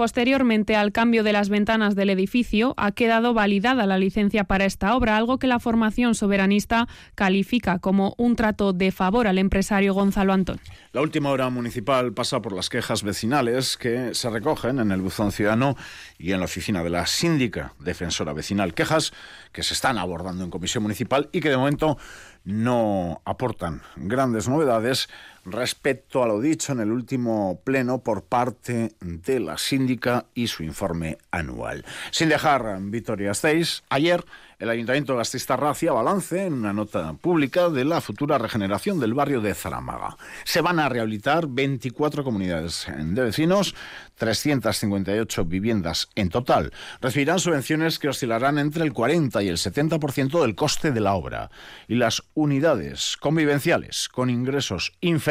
Posteriormente 0.00 0.76
al 0.76 0.92
cambio 0.92 1.22
de 1.22 1.34
las 1.34 1.50
ventanas 1.50 1.94
del 1.94 2.08
edificio, 2.08 2.72
ha 2.78 2.92
quedado 2.92 3.34
validada 3.34 3.84
la 3.84 3.98
licencia 3.98 4.44
para 4.44 4.64
esta 4.64 4.96
obra, 4.96 5.18
algo 5.18 5.38
que 5.38 5.46
la 5.46 5.60
formación 5.60 6.14
soberanista 6.14 6.88
califica 7.14 7.80
como 7.80 8.14
un 8.16 8.34
trato 8.34 8.72
de 8.72 8.92
favor 8.92 9.26
al 9.26 9.36
empresario 9.36 9.92
Gonzalo 9.92 10.32
Antón. 10.32 10.58
La 10.92 11.02
última 11.02 11.28
hora 11.28 11.50
municipal 11.50 12.14
pasa 12.14 12.40
por 12.40 12.54
las 12.54 12.70
quejas 12.70 13.02
vecinales 13.02 13.76
que 13.76 14.14
se 14.14 14.30
recogen 14.30 14.78
en 14.78 14.90
el 14.90 15.02
buzón 15.02 15.32
ciudadano 15.32 15.76
y 16.18 16.32
en 16.32 16.38
la 16.38 16.46
oficina 16.46 16.82
de 16.82 16.88
la 16.88 17.04
síndica 17.04 17.74
defensora 17.78 18.32
vecinal. 18.32 18.72
Quejas 18.72 19.12
que 19.52 19.62
se 19.62 19.74
están 19.74 19.98
abordando 19.98 20.42
en 20.42 20.50
comisión 20.50 20.82
municipal 20.82 21.28
y 21.30 21.40
que 21.40 21.50
de 21.50 21.58
momento 21.58 21.98
no 22.44 23.20
aportan 23.26 23.82
grandes 23.96 24.48
novedades 24.48 25.10
respecto 25.44 26.22
a 26.22 26.26
lo 26.26 26.40
dicho 26.40 26.72
en 26.72 26.80
el 26.80 26.92
último 26.92 27.60
pleno 27.64 27.98
por 27.98 28.24
parte 28.24 28.92
de 29.00 29.40
la 29.40 29.58
síndica 29.58 30.26
y 30.34 30.48
su 30.48 30.62
informe 30.62 31.18
anual. 31.30 31.84
Sin 32.10 32.28
dejar 32.28 32.78
Vitoria 32.80 33.34
6, 33.34 33.84
ayer 33.88 34.24
el 34.58 34.68
Ayuntamiento 34.68 35.14
de 35.14 35.18
Gasteiz 35.18 35.46
balance 35.48 36.44
en 36.44 36.52
una 36.52 36.74
nota 36.74 37.14
pública 37.14 37.70
de 37.70 37.86
la 37.86 38.02
futura 38.02 38.36
regeneración 38.36 39.00
del 39.00 39.14
barrio 39.14 39.40
de 39.40 39.54
Zaramaga. 39.54 40.18
Se 40.44 40.60
van 40.60 40.78
a 40.78 40.88
rehabilitar 40.90 41.46
24 41.46 42.22
comunidades 42.22 42.86
de 42.94 43.22
vecinos, 43.22 43.74
358 44.16 45.46
viviendas 45.46 46.10
en 46.14 46.28
total. 46.28 46.74
Recibirán 47.00 47.38
subvenciones 47.38 47.98
que 47.98 48.10
oscilarán 48.10 48.58
entre 48.58 48.84
el 48.84 48.92
40 48.92 49.42
y 49.42 49.48
el 49.48 49.56
70% 49.56 50.42
del 50.42 50.54
coste 50.54 50.92
de 50.92 51.00
la 51.00 51.14
obra. 51.14 51.50
Y 51.88 51.94
las 51.94 52.22
unidades 52.34 53.16
convivenciales 53.18 54.10
con 54.10 54.28
ingresos 54.28 54.92
inferiores 55.00 55.29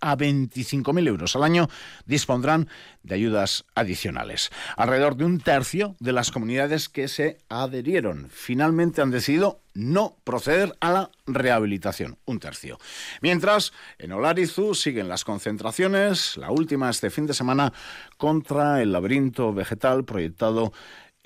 a 0.00 0.16
25.000 0.16 1.08
euros 1.08 1.36
al 1.36 1.44
año 1.44 1.68
dispondrán 2.06 2.68
de 3.02 3.14
ayudas 3.14 3.64
adicionales. 3.74 4.50
Alrededor 4.76 5.16
de 5.16 5.24
un 5.24 5.40
tercio 5.40 5.94
de 6.00 6.12
las 6.12 6.30
comunidades 6.30 6.88
que 6.88 7.06
se 7.08 7.38
adherieron 7.48 8.28
finalmente 8.30 9.02
han 9.02 9.10
decidido 9.10 9.60
no 9.74 10.16
proceder 10.24 10.74
a 10.80 10.90
la 10.90 11.10
rehabilitación, 11.26 12.16
un 12.24 12.40
tercio. 12.40 12.78
Mientras, 13.20 13.72
en 13.98 14.12
Olarizu 14.12 14.74
siguen 14.74 15.08
las 15.08 15.24
concentraciones, 15.24 16.36
la 16.38 16.50
última 16.50 16.88
este 16.88 17.10
fin 17.10 17.26
de 17.26 17.34
semana 17.34 17.74
contra 18.16 18.80
el 18.80 18.92
laberinto 18.92 19.52
vegetal 19.52 20.04
proyectado 20.04 20.72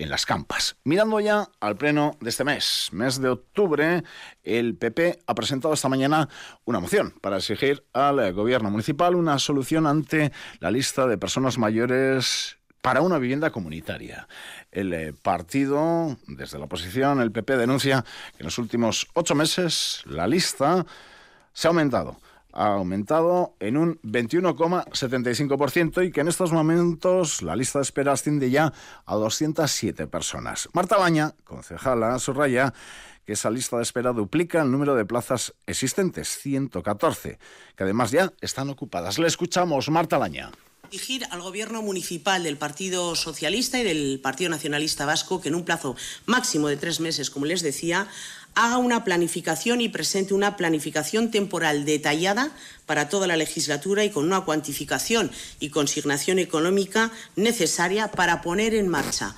en 0.03 0.09
las 0.09 0.25
campas. 0.25 0.75
Mirando 0.83 1.19
ya 1.19 1.47
al 1.59 1.77
pleno 1.77 2.17
de 2.19 2.29
este 2.29 2.43
mes, 2.43 2.89
mes 2.91 3.21
de 3.21 3.29
octubre, 3.29 4.03
el 4.43 4.75
PP 4.75 5.19
ha 5.27 5.35
presentado 5.35 5.73
esta 5.73 5.89
mañana 5.89 6.27
una 6.65 6.79
moción 6.79 7.13
para 7.21 7.37
exigir 7.37 7.83
al 7.93 8.33
gobierno 8.33 8.69
municipal 8.69 9.15
una 9.15 9.37
solución 9.39 9.87
ante 9.87 10.31
la 10.59 10.71
lista 10.71 11.07
de 11.07 11.17
personas 11.17 11.57
mayores 11.57 12.57
para 12.81 13.01
una 13.01 13.19
vivienda 13.19 13.51
comunitaria. 13.51 14.27
El 14.71 14.93
eh, 14.93 15.13
partido, 15.13 16.17
desde 16.27 16.57
la 16.57 16.65
oposición, 16.65 17.21
el 17.21 17.31
PP, 17.31 17.57
denuncia 17.57 18.03
que 18.31 18.39
en 18.39 18.45
los 18.45 18.57
últimos 18.57 19.07
ocho 19.13 19.35
meses 19.35 20.01
la 20.05 20.27
lista 20.27 20.85
se 21.53 21.67
ha 21.67 21.69
aumentado 21.69 22.17
ha 22.53 22.73
aumentado 22.73 23.55
en 23.59 23.77
un 23.77 23.99
21,75% 24.01 26.05
y 26.05 26.11
que 26.11 26.21
en 26.21 26.27
estos 26.27 26.51
momentos 26.51 27.41
la 27.41 27.55
lista 27.55 27.79
de 27.79 27.83
espera 27.83 28.13
asciende 28.13 28.49
ya 28.49 28.73
a 29.05 29.15
207 29.15 30.07
personas. 30.07 30.69
Marta 30.73 30.97
Baña, 30.97 31.33
concejala, 31.43 32.17
subraya 32.19 32.73
que 33.25 33.33
esa 33.33 33.49
lista 33.49 33.77
de 33.77 33.83
espera 33.83 34.13
duplica 34.13 34.61
el 34.61 34.71
número 34.71 34.95
de 34.95 35.05
plazas 35.05 35.53
existentes, 35.65 36.37
114, 36.39 37.39
que 37.75 37.83
además 37.83 38.11
ya 38.11 38.33
están 38.41 38.69
ocupadas. 38.69 39.19
Le 39.19 39.27
escuchamos, 39.27 39.89
Marta 39.89 40.17
Laña 40.17 40.51
exigir 40.91 41.25
al 41.31 41.41
gobierno 41.41 41.81
municipal 41.81 42.43
del 42.43 42.57
Partido 42.57 43.15
Socialista 43.15 43.79
y 43.79 43.83
del 43.83 44.19
Partido 44.21 44.49
Nacionalista 44.49 45.05
Vasco 45.05 45.39
que 45.39 45.47
en 45.47 45.55
un 45.55 45.63
plazo 45.63 45.95
máximo 46.25 46.67
de 46.67 46.75
tres 46.75 46.99
meses, 46.99 47.29
como 47.29 47.45
les 47.45 47.61
decía, 47.61 48.09
haga 48.55 48.77
una 48.77 49.03
planificación 49.03 49.81
y 49.81 49.89
presente 49.89 50.33
una 50.33 50.57
planificación 50.57 51.31
temporal 51.31 51.85
detallada 51.85 52.51
para 52.85 53.09
toda 53.09 53.27
la 53.27 53.37
legislatura 53.37 54.03
y 54.03 54.09
con 54.09 54.25
una 54.25 54.41
cuantificación 54.41 55.31
y 55.59 55.69
consignación 55.69 56.39
económica 56.39 57.11
necesaria 57.35 58.11
para 58.11 58.41
poner 58.41 58.73
en 58.73 58.87
marcha 58.87 59.35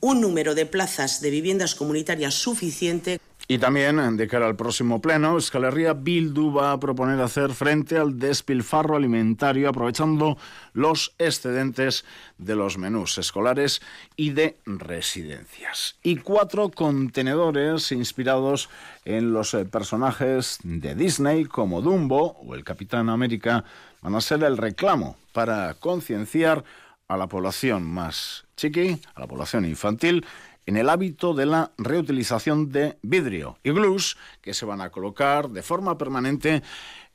un 0.00 0.20
número 0.20 0.54
de 0.54 0.66
plazas 0.66 1.20
de 1.20 1.30
viviendas 1.30 1.74
comunitarias 1.74 2.34
suficiente. 2.34 3.20
Y 3.48 3.58
también, 3.58 4.16
de 4.16 4.26
cara 4.26 4.46
al 4.46 4.56
próximo 4.56 5.00
pleno, 5.00 5.38
Escalería 5.38 5.92
Bildu 5.92 6.52
va 6.52 6.72
a 6.72 6.80
proponer 6.80 7.20
hacer 7.20 7.52
frente 7.52 7.96
al 7.96 8.18
despilfarro 8.18 8.96
alimentario 8.96 9.68
aprovechando 9.68 10.36
los 10.72 11.14
excedentes 11.18 12.04
de 12.38 12.56
los 12.56 12.76
menús 12.76 13.18
escolares 13.18 13.82
y 14.16 14.30
de 14.30 14.58
residencias. 14.66 15.96
Y 16.02 16.16
cuatro 16.16 16.72
contenedores 16.72 17.92
inspirados 17.92 18.68
en 19.04 19.32
los 19.32 19.54
eh, 19.54 19.64
personajes 19.64 20.58
de 20.64 20.96
Disney 20.96 21.44
como 21.44 21.82
Dumbo 21.82 22.38
o 22.44 22.56
el 22.56 22.64
Capitán 22.64 23.08
América 23.08 23.62
van 24.02 24.16
a 24.16 24.20
ser 24.20 24.42
el 24.42 24.56
reclamo 24.56 25.18
para 25.32 25.74
concienciar 25.74 26.64
a 27.06 27.16
la 27.16 27.28
población 27.28 27.84
más 27.84 28.44
chiqui, 28.56 29.00
a 29.14 29.20
la 29.20 29.26
población 29.28 29.64
infantil, 29.64 30.26
en 30.66 30.76
el 30.76 30.90
hábito 30.90 31.32
de 31.32 31.46
la 31.46 31.72
reutilización 31.78 32.70
de 32.70 32.98
vidrio 33.02 33.58
y 33.62 33.70
glus 33.70 34.18
que 34.42 34.52
se 34.52 34.66
van 34.66 34.80
a 34.80 34.90
colocar 34.90 35.48
de 35.48 35.62
forma 35.62 35.96
permanente 35.96 36.62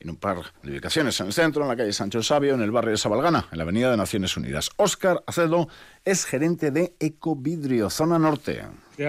en 0.00 0.10
un 0.10 0.16
par 0.16 0.38
de 0.62 0.72
ubicaciones 0.72 1.20
en 1.20 1.28
el 1.28 1.32
centro, 1.32 1.62
en 1.62 1.68
la 1.68 1.76
calle 1.76 1.92
Sancho 1.92 2.22
Sabio, 2.22 2.54
en 2.54 2.62
el 2.62 2.72
barrio 2.72 2.90
de 2.90 2.98
Sabalgana, 2.98 3.46
en 3.52 3.58
la 3.58 3.64
avenida 3.64 3.90
de 3.90 3.96
Naciones 3.96 4.36
Unidas. 4.36 4.70
Óscar 4.76 5.22
Acedo 5.26 5.68
es 6.04 6.24
gerente 6.24 6.70
de 6.70 6.94
Ecovidrio, 6.98 7.88
zona 7.90 8.18
norte. 8.18 8.64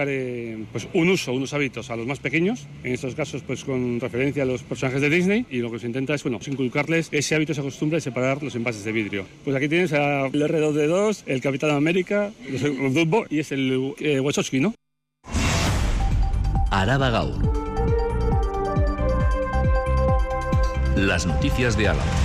Eh, 0.06 0.64
pues 0.72 0.88
un 0.92 1.08
uso, 1.08 1.32
unos 1.32 1.52
hábitos 1.54 1.90
a 1.90 1.96
los 1.96 2.06
más 2.06 2.18
pequeños, 2.18 2.66
en 2.82 2.92
estos 2.92 3.14
casos 3.14 3.42
pues 3.42 3.64
con 3.64 4.00
referencia 4.00 4.42
a 4.42 4.46
los 4.46 4.62
personajes 4.62 5.00
de 5.00 5.10
Disney, 5.10 5.46
y 5.50 5.58
lo 5.58 5.70
que 5.70 5.78
se 5.78 5.86
intenta 5.86 6.14
es 6.14 6.22
bueno, 6.22 6.40
inculcarles 6.44 7.08
ese 7.12 7.34
hábito, 7.34 7.52
esa 7.52 7.62
costumbre 7.62 7.98
de 7.98 8.00
separar 8.00 8.42
los 8.42 8.54
envases 8.54 8.84
de 8.84 8.92
vidrio. 8.92 9.26
Pues 9.44 9.56
aquí 9.56 9.68
tienes 9.68 9.92
el 9.92 10.32
R2D2, 10.32 11.22
el 11.26 11.40
Capitán 11.40 11.70
América, 11.70 12.32
el 12.46 12.92
Dumbo 12.92 13.26
y 13.30 13.38
es 13.38 13.52
el 13.52 13.94
eh, 13.98 14.20
Wachowski, 14.20 14.60
¿no? 14.60 14.74
Araba 16.70 17.10
Gaur 17.10 17.52
Las 20.96 21.26
noticias 21.26 21.76
de 21.76 21.88
Álava. 21.88 22.23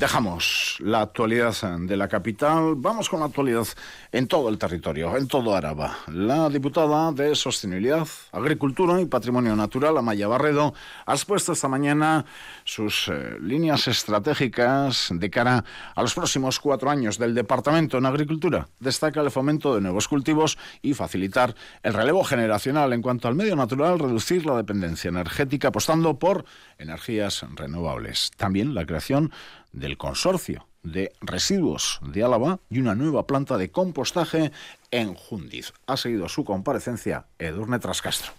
Dejamos 0.00 0.78
la 0.78 1.02
actualidad 1.02 1.54
de 1.78 1.94
la 1.94 2.08
capital, 2.08 2.72
vamos 2.74 3.10
con 3.10 3.20
la 3.20 3.26
actualidad 3.26 3.66
en 4.12 4.26
todo 4.28 4.48
el 4.48 4.56
territorio, 4.56 5.14
en 5.14 5.28
todo 5.28 5.54
Araba. 5.54 5.94
La 6.06 6.48
diputada 6.48 7.12
de 7.12 7.34
Sostenibilidad, 7.34 8.08
Agricultura 8.32 8.98
y 8.98 9.04
Patrimonio 9.04 9.54
Natural, 9.54 9.98
Amaya 9.98 10.26
Barredo, 10.26 10.72
ha 11.04 11.12
expuesto 11.12 11.52
esta 11.52 11.68
mañana 11.68 12.24
sus 12.64 13.08
eh, 13.08 13.36
líneas 13.42 13.88
estratégicas 13.88 15.08
de 15.12 15.28
cara 15.28 15.66
a 15.94 16.00
los 16.00 16.14
próximos 16.14 16.60
cuatro 16.60 16.88
años 16.88 17.18
del 17.18 17.34
Departamento 17.34 17.98
en 17.98 18.06
Agricultura. 18.06 18.68
Destaca 18.78 19.20
el 19.20 19.30
fomento 19.30 19.74
de 19.74 19.82
nuevos 19.82 20.08
cultivos 20.08 20.56
y 20.80 20.94
facilitar 20.94 21.54
el 21.82 21.92
relevo 21.92 22.24
generacional 22.24 22.94
en 22.94 23.02
cuanto 23.02 23.28
al 23.28 23.34
medio 23.34 23.54
natural, 23.54 23.98
reducir 23.98 24.46
la 24.46 24.56
dependencia 24.56 25.08
energética 25.08 25.68
apostando 25.68 26.18
por 26.18 26.46
energías 26.78 27.44
renovables. 27.54 28.30
También 28.38 28.74
la 28.74 28.86
creación 28.86 29.30
del 29.72 29.96
consorcio 29.96 30.66
de 30.82 31.12
residuos 31.20 32.00
de 32.02 32.24
Álava 32.24 32.60
y 32.70 32.80
una 32.80 32.94
nueva 32.94 33.26
planta 33.26 33.58
de 33.58 33.70
compostaje 33.70 34.52
en 34.90 35.14
Jundiz. 35.14 35.72
Ha 35.86 35.96
seguido 35.96 36.28
su 36.28 36.44
comparecencia 36.44 37.26
Edurne 37.38 37.78
Trascastro. 37.78 38.32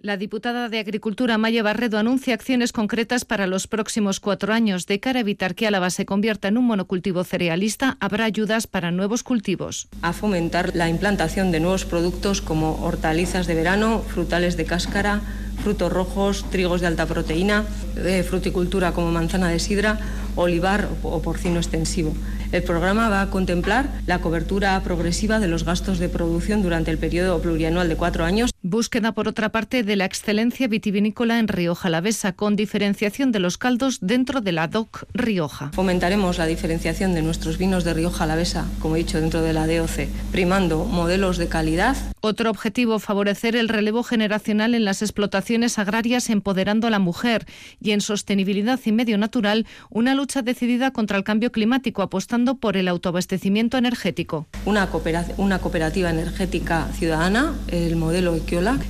La 0.00 0.16
diputada 0.16 0.68
de 0.68 0.78
Agricultura, 0.78 1.38
Maya 1.38 1.64
Barredo, 1.64 1.98
anuncia 1.98 2.32
acciones 2.32 2.70
concretas 2.70 3.24
para 3.24 3.48
los 3.48 3.66
próximos 3.66 4.20
cuatro 4.20 4.52
años. 4.52 4.86
De 4.86 5.00
cara 5.00 5.18
a 5.18 5.22
evitar 5.22 5.56
que 5.56 5.66
Álava 5.66 5.90
se 5.90 6.06
convierta 6.06 6.46
en 6.46 6.56
un 6.56 6.66
monocultivo 6.66 7.24
cerealista, 7.24 7.96
habrá 7.98 8.24
ayudas 8.24 8.68
para 8.68 8.92
nuevos 8.92 9.24
cultivos. 9.24 9.88
A 10.02 10.12
fomentar 10.12 10.76
la 10.76 10.88
implantación 10.88 11.50
de 11.50 11.58
nuevos 11.58 11.84
productos 11.84 12.40
como 12.40 12.80
hortalizas 12.84 13.48
de 13.48 13.56
verano, 13.56 13.98
frutales 14.02 14.56
de 14.56 14.66
cáscara, 14.66 15.20
frutos 15.64 15.92
rojos, 15.92 16.48
trigos 16.48 16.80
de 16.80 16.86
alta 16.86 17.06
proteína, 17.06 17.64
de 17.96 18.22
fruticultura 18.22 18.92
como 18.92 19.10
manzana 19.10 19.48
de 19.48 19.58
sidra, 19.58 19.98
olivar 20.36 20.88
o 21.02 21.20
porcino 21.22 21.56
extensivo. 21.56 22.14
El 22.52 22.62
programa 22.62 23.10
va 23.10 23.20
a 23.20 23.30
contemplar 23.30 23.90
la 24.06 24.20
cobertura 24.20 24.80
progresiva 24.82 25.38
de 25.38 25.48
los 25.48 25.64
gastos 25.64 25.98
de 25.98 26.08
producción 26.08 26.62
durante 26.62 26.90
el 26.90 26.96
periodo 26.96 27.42
plurianual 27.42 27.88
de 27.90 27.96
cuatro 27.96 28.24
años. 28.24 28.50
Búsqueda, 28.70 29.12
por 29.12 29.28
otra 29.28 29.48
parte, 29.48 29.82
de 29.82 29.96
la 29.96 30.04
excelencia 30.04 30.68
vitivinícola 30.68 31.38
en 31.38 31.48
Rioja 31.48 31.88
Alavesa, 31.88 32.34
con 32.34 32.54
diferenciación 32.54 33.32
de 33.32 33.38
los 33.38 33.56
caldos 33.56 33.96
dentro 34.02 34.42
de 34.42 34.52
la 34.52 34.68
DOC 34.68 35.04
Rioja. 35.14 35.70
Fomentaremos 35.72 36.36
la 36.36 36.44
diferenciación 36.44 37.14
de 37.14 37.22
nuestros 37.22 37.56
vinos 37.56 37.84
de 37.84 37.94
Rioja 37.94 38.24
Alavesa, 38.24 38.66
como 38.78 38.96
he 38.96 38.98
dicho, 38.98 39.22
dentro 39.22 39.40
de 39.40 39.54
la 39.54 39.66
DOC, 39.66 40.08
primando 40.32 40.84
modelos 40.84 41.38
de 41.38 41.48
calidad. 41.48 41.96
Otro 42.20 42.50
objetivo, 42.50 42.98
favorecer 42.98 43.56
el 43.56 43.70
relevo 43.70 44.02
generacional 44.02 44.74
en 44.74 44.84
las 44.84 45.00
explotaciones 45.00 45.78
agrarias, 45.78 46.28
empoderando 46.28 46.88
a 46.88 46.90
la 46.90 46.98
mujer 46.98 47.46
y 47.80 47.92
en 47.92 48.02
sostenibilidad 48.02 48.78
y 48.84 48.92
medio 48.92 49.16
natural, 49.16 49.66
una 49.88 50.14
lucha 50.14 50.42
decidida 50.42 50.90
contra 50.90 51.16
el 51.16 51.24
cambio 51.24 51.52
climático, 51.52 52.02
apostando 52.02 52.56
por 52.56 52.76
el 52.76 52.88
autoabastecimiento 52.88 53.78
energético. 53.78 54.46
Una, 54.66 54.88
cooperativa 54.90 56.10
energética 56.10 56.88
ciudadana, 56.92 57.54
el 57.68 57.96
modelo 57.96 58.34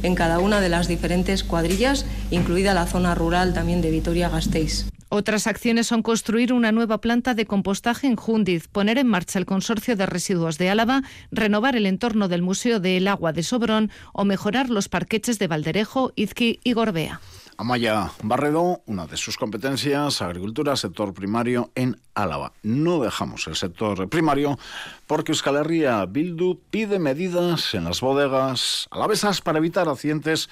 En 0.03 0.15
cada 0.15 0.39
una 0.39 0.61
de 0.61 0.71
las 0.71 0.89
diferentes 0.89 1.45
cuadrillas, 1.45 2.07
incluida 2.31 2.73
la 2.73 2.87
zona 2.87 3.15
rural 3.15 3.53
también 3.53 3.83
de 3.83 3.91
Vitoria-Gasteiz. 3.91 4.87
Otras 5.11 5.47
acciones 5.47 5.87
son 5.87 6.03
construir 6.03 6.55
una 6.55 6.73
nueva 6.73 7.03
planta 7.03 7.35
de 7.35 7.45
compostaje 7.45 8.07
en 8.07 8.17
Jundiz, 8.17 8.69
poner 8.69 8.97
en 8.97 9.07
marcha 9.07 9.39
el 9.39 9.45
consorcio 9.45 9.95
de 9.95 10.07
residuos 10.07 10.57
de 10.57 10.71
Álava, 10.71 11.03
renovar 11.31 11.77
el 11.77 11.85
entorno 11.85 12.29
del 12.29 12.41
Museo 12.41 12.81
del 12.81 13.09
Agua 13.09 13.33
de 13.33 13.43
Sobrón 13.43 13.91
o 14.15 14.25
mejorar 14.25 14.71
los 14.71 14.89
parqueches 14.89 15.39
de 15.39 15.49
Valderejo, 15.49 16.13
Izqui 16.17 16.61
y 16.65 16.73
Gorbea. 16.73 17.21
Amaya 17.61 18.13
Barredo, 18.23 18.83
una 18.87 19.09
de 19.09 19.17
sus 19.17 19.37
competencias, 19.37 20.23
agricultura, 20.23 20.77
sector 20.77 21.13
primario 21.13 21.73
en 21.75 22.01
Álava. 22.15 22.53
No 22.63 23.01
dejamos 23.01 23.49
el 23.49 23.57
sector 23.57 24.09
primario 24.09 24.57
porque 25.09 25.33
Euskal 25.33 25.57
Herria 25.57 26.07
Bildu 26.07 26.61
pide 26.71 27.01
medidas 27.01 27.75
en 27.75 27.83
las 27.83 28.01
bodegas 28.01 28.87
alavesas 28.93 29.41
para 29.41 29.59
evitar 29.59 29.89
accidentes 29.89 30.49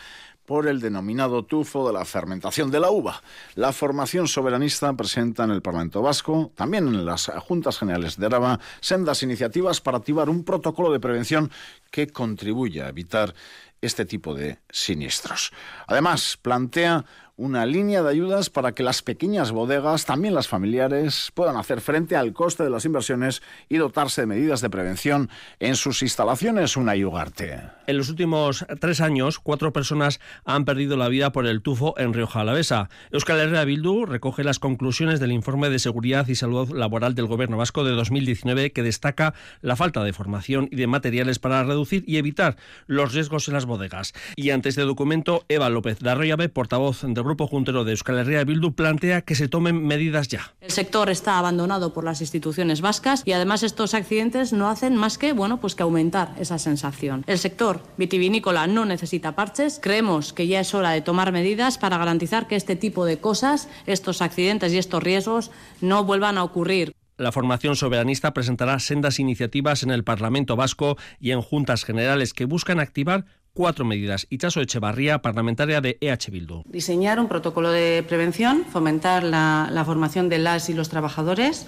por 0.46 0.68
el 0.68 0.80
denominado 0.80 1.44
tufo 1.44 1.86
de 1.86 1.92
la 1.92 2.04
fermentación 2.04 2.70
de 2.70 2.80
la 2.80 2.90
uva. 2.90 3.22
La 3.54 3.72
formación 3.72 4.28
soberanista 4.28 4.92
presenta 4.94 5.44
en 5.44 5.50
el 5.50 5.60
Parlamento 5.60 6.02
Vasco, 6.02 6.52
también 6.54 6.88
en 6.88 7.04
las 7.04 7.30
Juntas 7.46 7.78
Generales 7.78 8.16
de 8.16 8.26
Araba, 8.26 8.60
sendas 8.80 9.22
iniciativas 9.22 9.80
para 9.80 9.98
activar 9.98 10.30
un 10.30 10.44
protocolo 10.44 10.92
de 10.92 11.00
prevención 11.00 11.50
que 11.90 12.06
contribuya 12.06 12.86
a 12.86 12.90
evitar 12.90 13.34
este 13.80 14.04
tipo 14.04 14.34
de 14.34 14.58
siniestros. 14.70 15.52
Además, 15.86 16.38
plantea 16.40 17.04
una 17.38 17.66
línea 17.66 18.02
de 18.02 18.08
ayudas 18.08 18.48
para 18.48 18.72
que 18.72 18.82
las 18.82 19.02
pequeñas 19.02 19.52
bodegas, 19.52 20.06
también 20.06 20.34
las 20.34 20.48
familiares, 20.48 21.30
puedan 21.34 21.56
hacer 21.56 21.82
frente 21.82 22.16
al 22.16 22.32
coste 22.32 22.64
de 22.64 22.70
las 22.70 22.86
inversiones 22.86 23.42
y 23.68 23.76
dotarse 23.76 24.22
de 24.22 24.26
medidas 24.26 24.62
de 24.62 24.70
prevención 24.70 25.28
en 25.60 25.76
sus 25.76 26.02
instalaciones. 26.02 26.76
Una 26.78 26.96
yugarte. 26.96 27.60
En 27.86 27.98
los 27.98 28.08
últimos 28.08 28.64
tres 28.80 29.02
años, 29.02 29.38
cuatro 29.38 29.72
personas 29.72 30.18
han 30.46 30.64
perdido 30.64 30.96
la 30.96 31.08
vida 31.08 31.30
por 31.30 31.46
el 31.46 31.60
tufo 31.60 31.94
en 31.98 32.14
Rioja 32.14 32.40
Alavesa. 32.40 32.88
Euskal 33.10 33.38
Herria 33.38 33.64
Bildu 33.64 34.06
recoge 34.06 34.42
las 34.42 34.58
conclusiones 34.58 35.20
del 35.20 35.32
informe 35.32 35.68
de 35.68 35.78
seguridad 35.78 36.26
y 36.28 36.36
salud 36.36 36.70
laboral 36.70 37.14
del 37.14 37.26
Gobierno 37.26 37.58
vasco 37.58 37.84
de 37.84 37.92
2019 37.92 38.72
que 38.72 38.82
destaca 38.82 39.34
la 39.60 39.76
falta 39.76 40.02
de 40.04 40.14
formación 40.14 40.68
y 40.72 40.76
de 40.76 40.86
materiales 40.86 41.38
para 41.38 41.62
reducir 41.64 42.02
y 42.06 42.16
evitar 42.16 42.56
los 42.86 43.12
riesgos 43.12 43.48
en 43.48 43.54
las 43.54 43.66
bodegas. 43.66 44.14
Y 44.36 44.50
ante 44.50 44.70
este 44.70 44.82
documento, 44.82 45.44
Eva 45.48 45.68
López 45.68 45.98
de 45.98 46.10
Arroyave, 46.10 46.48
portavoz 46.48 47.02
del 47.02 47.25
Grupo 47.26 47.48
Juntero 47.48 47.82
de 47.82 47.90
Euskal 47.90 48.18
Herria 48.18 48.44
Bildu, 48.44 48.72
plantea 48.72 49.22
que 49.22 49.34
se 49.34 49.48
tomen 49.48 49.84
medidas 49.84 50.28
ya. 50.28 50.54
El 50.60 50.70
sector 50.70 51.10
está 51.10 51.38
abandonado 51.38 51.92
por 51.92 52.04
las 52.04 52.20
instituciones 52.20 52.80
vascas 52.80 53.22
y 53.24 53.32
además 53.32 53.64
estos 53.64 53.94
accidentes 53.94 54.52
no 54.52 54.68
hacen 54.68 54.96
más 54.96 55.18
que, 55.18 55.32
bueno, 55.32 55.60
pues 55.60 55.74
que 55.74 55.82
aumentar 55.82 56.34
esa 56.38 56.58
sensación. 56.58 57.24
El 57.26 57.38
sector 57.38 57.80
vitivinícola 57.96 58.68
no 58.68 58.84
necesita 58.84 59.34
parches. 59.34 59.80
Creemos 59.82 60.32
que 60.32 60.46
ya 60.46 60.60
es 60.60 60.72
hora 60.72 60.92
de 60.92 61.00
tomar 61.00 61.32
medidas 61.32 61.78
para 61.78 61.98
garantizar 61.98 62.46
que 62.46 62.54
este 62.54 62.76
tipo 62.76 63.04
de 63.04 63.18
cosas, 63.18 63.68
estos 63.86 64.22
accidentes 64.22 64.72
y 64.72 64.78
estos 64.78 65.02
riesgos 65.02 65.50
no 65.80 66.04
vuelvan 66.04 66.38
a 66.38 66.44
ocurrir. 66.44 66.94
La 67.18 67.32
formación 67.32 67.76
soberanista 67.76 68.34
presentará 68.34 68.78
sendas 68.78 69.18
iniciativas 69.18 69.82
en 69.82 69.90
el 69.90 70.04
Parlamento 70.04 70.54
vasco 70.54 70.98
y 71.18 71.30
en 71.30 71.40
juntas 71.40 71.82
generales 71.82 72.34
que 72.34 72.44
buscan 72.44 72.78
activar 72.78 73.24
cuatro 73.54 73.86
medidas. 73.86 74.26
Ichaso 74.28 74.60
Echevarría, 74.60 75.22
parlamentaria 75.22 75.80
de 75.80 75.96
EH 76.02 76.30
Bildu. 76.30 76.62
Diseñar 76.66 77.18
un 77.18 77.28
protocolo 77.28 77.70
de 77.70 78.04
prevención, 78.06 78.66
fomentar 78.70 79.22
la, 79.24 79.82
formación 79.86 80.28
de 80.28 80.36
las 80.36 80.68
y 80.68 80.74
los 80.74 80.90
trabajadores, 80.90 81.66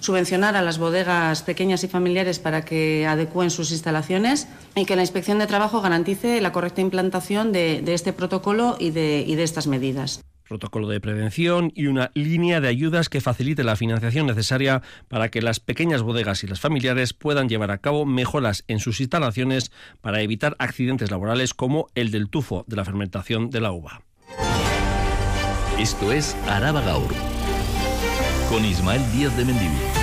subvencionar 0.00 0.56
a 0.56 0.62
las 0.62 0.78
bodegas 0.78 1.44
pequeñas 1.44 1.84
y 1.84 1.88
familiares 1.88 2.40
para 2.40 2.64
que 2.64 3.06
adecúen 3.06 3.50
sus 3.50 3.70
instalaciones 3.70 4.48
y 4.74 4.84
que 4.84 4.96
la 4.96 5.02
inspección 5.02 5.38
de 5.38 5.46
trabajo 5.46 5.80
garantice 5.80 6.40
la 6.40 6.50
correcta 6.50 6.80
implantación 6.80 7.52
de, 7.52 7.84
este 7.86 8.12
protocolo 8.12 8.76
y 8.80 8.90
de 8.90 9.42
estas 9.44 9.68
medidas 9.68 10.22
protocolo 10.48 10.88
de 10.88 11.00
prevención 11.00 11.72
y 11.74 11.86
una 11.86 12.10
línea 12.14 12.60
de 12.60 12.68
ayudas 12.68 13.08
que 13.08 13.20
facilite 13.20 13.64
la 13.64 13.76
financiación 13.76 14.26
necesaria 14.26 14.82
para 15.08 15.28
que 15.28 15.42
las 15.42 15.60
pequeñas 15.60 16.02
bodegas 16.02 16.42
y 16.42 16.46
las 16.46 16.60
familiares 16.60 17.12
puedan 17.12 17.48
llevar 17.48 17.70
a 17.70 17.78
cabo 17.78 18.06
mejoras 18.06 18.64
en 18.66 18.80
sus 18.80 19.00
instalaciones 19.00 19.70
para 20.00 20.22
evitar 20.22 20.56
accidentes 20.58 21.10
laborales 21.10 21.54
como 21.54 21.88
el 21.94 22.10
del 22.10 22.28
tufo 22.28 22.64
de 22.66 22.76
la 22.76 22.84
fermentación 22.84 23.50
de 23.50 23.60
la 23.60 23.72
uva. 23.72 24.02
Esto 25.78 26.12
es 26.12 26.34
Araba 26.48 26.80
Gaur 26.80 27.14
con 28.48 28.64
Ismael 28.64 29.02
Díaz 29.12 29.36
de 29.36 29.44
Mendivil. 29.44 29.97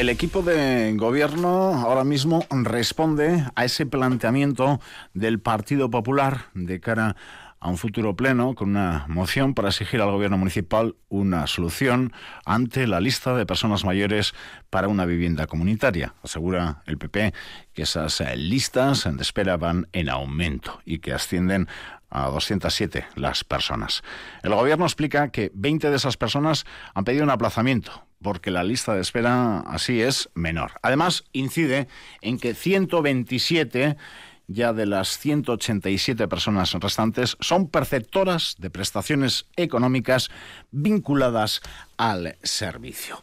El 0.00 0.08
equipo 0.08 0.40
de 0.40 0.94
gobierno 0.96 1.74
ahora 1.74 2.04
mismo 2.04 2.46
responde 2.48 3.44
a 3.54 3.66
ese 3.66 3.84
planteamiento 3.84 4.80
del 5.12 5.40
Partido 5.40 5.90
Popular 5.90 6.46
de 6.54 6.80
cara 6.80 7.16
a 7.60 7.68
un 7.68 7.76
futuro 7.76 8.16
pleno 8.16 8.54
con 8.54 8.70
una 8.70 9.04
moción 9.08 9.52
para 9.52 9.68
exigir 9.68 10.00
al 10.00 10.10
gobierno 10.10 10.38
municipal 10.38 10.96
una 11.10 11.46
solución 11.46 12.14
ante 12.46 12.86
la 12.86 12.98
lista 12.98 13.34
de 13.34 13.44
personas 13.44 13.84
mayores 13.84 14.32
para 14.70 14.88
una 14.88 15.04
vivienda 15.04 15.46
comunitaria. 15.46 16.14
Asegura 16.22 16.82
el 16.86 16.96
PP 16.96 17.34
que 17.74 17.82
esas 17.82 18.22
listas 18.36 19.04
de 19.04 19.20
espera 19.20 19.58
van 19.58 19.86
en 19.92 20.08
aumento 20.08 20.80
y 20.86 21.00
que 21.00 21.12
ascienden 21.12 21.68
a 22.08 22.28
207 22.28 23.04
las 23.16 23.44
personas. 23.44 24.02
El 24.42 24.54
gobierno 24.54 24.86
explica 24.86 25.28
que 25.28 25.52
20 25.52 25.90
de 25.90 25.96
esas 25.96 26.16
personas 26.16 26.64
han 26.94 27.04
pedido 27.04 27.22
un 27.22 27.30
aplazamiento 27.30 28.06
porque 28.22 28.50
la 28.50 28.64
lista 28.64 28.94
de 28.94 29.00
espera 29.00 29.60
así 29.60 30.00
es 30.00 30.28
menor. 30.34 30.72
Además, 30.82 31.24
incide 31.32 31.88
en 32.20 32.38
que 32.38 32.54
127 32.54 33.96
ya 34.46 34.72
de 34.72 34.84
las 34.84 35.18
187 35.18 36.26
personas 36.26 36.72
restantes 36.74 37.36
son 37.40 37.68
perceptoras 37.68 38.56
de 38.58 38.68
prestaciones 38.68 39.46
económicas 39.56 40.28
vinculadas 40.72 41.60
al 41.96 42.36
servicio. 42.42 43.22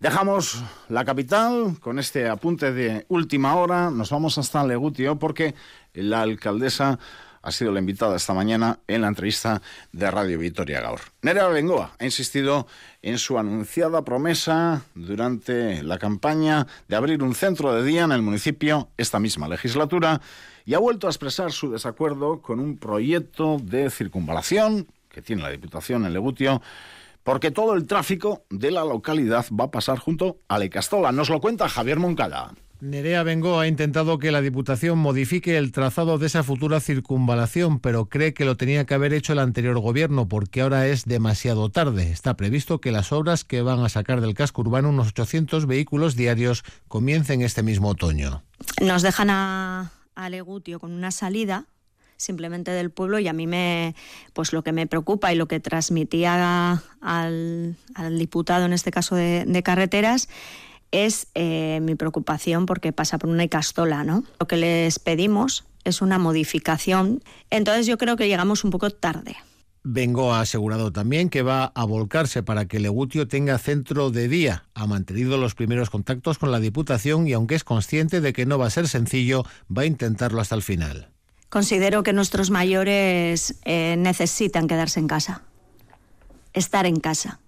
Dejamos 0.00 0.62
la 0.88 1.04
capital 1.04 1.78
con 1.80 1.98
este 1.98 2.28
apunte 2.28 2.72
de 2.72 3.04
última 3.08 3.56
hora. 3.56 3.90
Nos 3.90 4.10
vamos 4.10 4.38
hasta 4.38 4.64
Legutio 4.64 5.18
porque 5.18 5.54
la 5.92 6.22
alcaldesa 6.22 6.98
ha 7.42 7.52
sido 7.52 7.72
la 7.72 7.80
invitada 7.80 8.16
esta 8.16 8.34
mañana 8.34 8.80
en 8.86 9.02
la 9.02 9.08
entrevista 9.08 9.62
de 9.92 10.10
Radio 10.10 10.38
Vitoria 10.38 10.80
Gaur. 10.80 11.00
Nerea 11.22 11.48
Bengoa 11.48 11.92
ha 11.98 12.04
insistido 12.04 12.66
en 13.02 13.18
su 13.18 13.38
anunciada 13.38 14.02
promesa 14.02 14.82
durante 14.94 15.82
la 15.82 15.98
campaña 15.98 16.66
de 16.88 16.96
abrir 16.96 17.22
un 17.22 17.34
centro 17.34 17.74
de 17.74 17.82
día 17.82 18.04
en 18.04 18.12
el 18.12 18.22
municipio 18.22 18.88
esta 18.98 19.18
misma 19.18 19.48
legislatura 19.48 20.20
y 20.66 20.74
ha 20.74 20.78
vuelto 20.78 21.06
a 21.06 21.10
expresar 21.10 21.52
su 21.52 21.70
desacuerdo 21.70 22.42
con 22.42 22.60
un 22.60 22.76
proyecto 22.76 23.58
de 23.62 23.90
circunvalación 23.90 24.86
que 25.08 25.22
tiene 25.22 25.42
la 25.42 25.50
Diputación 25.50 26.04
en 26.04 26.12
Legutio 26.12 26.60
porque 27.22 27.50
todo 27.50 27.74
el 27.74 27.86
tráfico 27.86 28.44
de 28.50 28.70
la 28.70 28.84
localidad 28.84 29.46
va 29.58 29.64
a 29.64 29.70
pasar 29.70 29.98
junto 29.98 30.38
a 30.48 30.58
la 30.58 30.64
Icastola. 30.64 31.12
Nos 31.12 31.28
lo 31.28 31.40
cuenta 31.40 31.68
Javier 31.68 31.98
Moncada. 31.98 32.54
Nerea 32.80 33.22
Bengo 33.22 33.60
ha 33.60 33.66
intentado 33.66 34.18
que 34.18 34.32
la 34.32 34.40
Diputación 34.40 34.98
modifique 34.98 35.58
el 35.58 35.70
trazado 35.70 36.16
de 36.16 36.26
esa 36.26 36.42
futura 36.42 36.80
circunvalación, 36.80 37.78
pero 37.78 38.06
cree 38.06 38.32
que 38.32 38.46
lo 38.46 38.56
tenía 38.56 38.86
que 38.86 38.94
haber 38.94 39.12
hecho 39.12 39.34
el 39.34 39.38
anterior 39.38 39.78
gobierno 39.78 40.28
porque 40.28 40.62
ahora 40.62 40.86
es 40.86 41.04
demasiado 41.04 41.68
tarde. 41.68 42.10
Está 42.10 42.38
previsto 42.38 42.80
que 42.80 42.90
las 42.90 43.12
obras 43.12 43.44
que 43.44 43.60
van 43.60 43.80
a 43.80 43.90
sacar 43.90 44.22
del 44.22 44.32
casco 44.32 44.62
urbano 44.62 44.88
unos 44.88 45.08
800 45.08 45.66
vehículos 45.66 46.16
diarios 46.16 46.64
comiencen 46.88 47.42
este 47.42 47.62
mismo 47.62 47.88
otoño. 47.88 48.42
Nos 48.80 49.02
dejan 49.02 49.28
a, 49.28 49.92
a 50.14 50.30
Legutio 50.30 50.80
con 50.80 50.92
una 50.92 51.10
salida 51.10 51.66
simplemente 52.16 52.70
del 52.70 52.90
pueblo 52.90 53.18
y 53.18 53.28
a 53.28 53.32
mí 53.34 53.46
me 53.46 53.94
pues 54.32 54.52
lo 54.52 54.62
que 54.62 54.72
me 54.72 54.86
preocupa 54.86 55.32
y 55.32 55.36
lo 55.36 55.48
que 55.48 55.60
transmitía 55.60 56.82
al, 57.00 57.76
al 57.94 58.18
diputado 58.18 58.64
en 58.64 58.72
este 58.72 58.90
caso 58.90 59.16
de, 59.16 59.44
de 59.46 59.62
carreteras 59.62 60.28
es 60.92 61.28
eh, 61.34 61.80
mi 61.82 61.94
preocupación 61.94 62.66
porque 62.66 62.92
pasa 62.92 63.18
por 63.18 63.30
una 63.30 63.44
icastola, 63.44 64.04
¿no? 64.04 64.24
Lo 64.38 64.46
que 64.46 64.56
les 64.56 64.98
pedimos 64.98 65.64
es 65.84 66.02
una 66.02 66.18
modificación, 66.18 67.22
entonces 67.50 67.86
yo 67.86 67.98
creo 67.98 68.16
que 68.16 68.28
llegamos 68.28 68.64
un 68.64 68.70
poco 68.70 68.90
tarde. 68.90 69.36
Bengo 69.82 70.34
ha 70.34 70.40
asegurado 70.40 70.92
también 70.92 71.30
que 71.30 71.40
va 71.40 71.72
a 71.74 71.84
volcarse 71.84 72.42
para 72.42 72.66
que 72.66 72.80
Legutio 72.80 73.28
tenga 73.28 73.56
centro 73.56 74.10
de 74.10 74.28
día. 74.28 74.64
Ha 74.74 74.86
mantenido 74.86 75.38
los 75.38 75.54
primeros 75.54 75.88
contactos 75.88 76.36
con 76.36 76.52
la 76.52 76.60
Diputación 76.60 77.26
y 77.26 77.32
aunque 77.32 77.54
es 77.54 77.64
consciente 77.64 78.20
de 78.20 78.34
que 78.34 78.44
no 78.44 78.58
va 78.58 78.66
a 78.66 78.70
ser 78.70 78.88
sencillo, 78.88 79.44
va 79.74 79.82
a 79.82 79.86
intentarlo 79.86 80.40
hasta 80.42 80.54
el 80.54 80.62
final. 80.62 81.08
Considero 81.48 82.02
que 82.02 82.12
nuestros 82.12 82.50
mayores 82.50 83.56
eh, 83.64 83.96
necesitan 83.98 84.68
quedarse 84.68 85.00
en 85.00 85.08
casa, 85.08 85.42
estar 86.52 86.84
en 86.84 87.00
casa. 87.00 87.40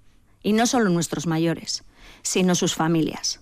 Y 0.43 0.55
no 0.55 0.67
solo 0.67 0.89
nuestros 0.89 1.27
mayores, 1.27 1.85
sino 2.23 2.55
sus 2.55 2.75
familias. 2.75 3.41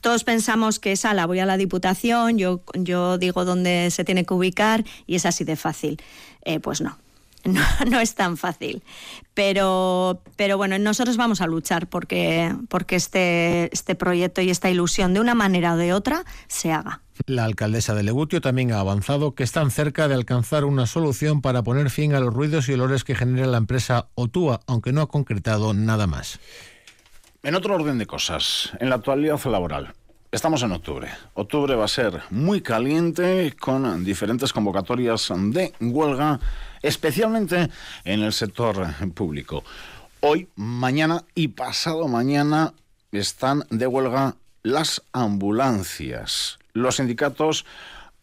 Todos 0.00 0.24
pensamos 0.24 0.78
que 0.78 0.92
es 0.92 1.04
la 1.04 1.26
voy 1.26 1.40
a 1.40 1.46
la 1.46 1.56
Diputación, 1.56 2.38
yo, 2.38 2.62
yo 2.74 3.18
digo 3.18 3.44
dónde 3.44 3.90
se 3.90 4.04
tiene 4.04 4.24
que 4.24 4.34
ubicar 4.34 4.84
y 5.06 5.16
es 5.16 5.26
así 5.26 5.44
de 5.44 5.56
fácil. 5.56 6.00
Eh, 6.44 6.60
pues 6.60 6.80
no, 6.80 6.96
no, 7.44 7.60
no, 7.90 8.00
es 8.00 8.14
tan 8.14 8.36
fácil. 8.36 8.82
Pero, 9.34 10.22
pero 10.36 10.56
bueno, 10.56 10.78
nosotros 10.78 11.16
vamos 11.16 11.40
a 11.40 11.46
luchar 11.46 11.88
porque, 11.88 12.54
porque 12.68 12.96
este, 12.96 13.72
este 13.72 13.94
proyecto 13.94 14.40
y 14.40 14.50
esta 14.50 14.70
ilusión, 14.70 15.14
de 15.14 15.20
una 15.20 15.34
manera 15.34 15.74
o 15.74 15.76
de 15.76 15.92
otra, 15.92 16.24
se 16.46 16.72
haga. 16.72 17.02
La 17.26 17.44
alcaldesa 17.44 17.94
de 17.94 18.04
Legutio 18.04 18.40
también 18.40 18.72
ha 18.72 18.80
avanzado 18.80 19.34
que 19.34 19.42
están 19.42 19.70
cerca 19.70 20.06
de 20.06 20.14
alcanzar 20.14 20.64
una 20.64 20.86
solución 20.86 21.40
para 21.42 21.62
poner 21.62 21.90
fin 21.90 22.14
a 22.14 22.20
los 22.20 22.32
ruidos 22.32 22.68
y 22.68 22.74
olores 22.74 23.02
que 23.02 23.16
genera 23.16 23.46
la 23.46 23.58
empresa 23.58 24.08
Otúa, 24.14 24.60
aunque 24.66 24.92
no 24.92 25.00
ha 25.00 25.08
concretado 25.08 25.74
nada 25.74 26.06
más. 26.06 26.38
En 27.44 27.54
otro 27.54 27.76
orden 27.76 27.98
de 27.98 28.06
cosas, 28.06 28.72
en 28.80 28.88
la 28.90 28.96
actualidad 28.96 29.40
laboral, 29.44 29.94
estamos 30.32 30.60
en 30.64 30.72
octubre. 30.72 31.08
Octubre 31.34 31.76
va 31.76 31.84
a 31.84 31.88
ser 31.88 32.20
muy 32.30 32.62
caliente 32.62 33.54
con 33.60 34.04
diferentes 34.04 34.52
convocatorias 34.52 35.32
de 35.32 35.72
huelga, 35.80 36.40
especialmente 36.82 37.70
en 38.02 38.22
el 38.22 38.32
sector 38.32 38.88
público. 39.14 39.62
Hoy, 40.18 40.48
mañana 40.56 41.22
y 41.36 41.46
pasado 41.46 42.08
mañana 42.08 42.74
están 43.12 43.62
de 43.70 43.86
huelga 43.86 44.34
las 44.64 45.02
ambulancias. 45.12 46.58
Los 46.72 46.96
sindicatos 46.96 47.64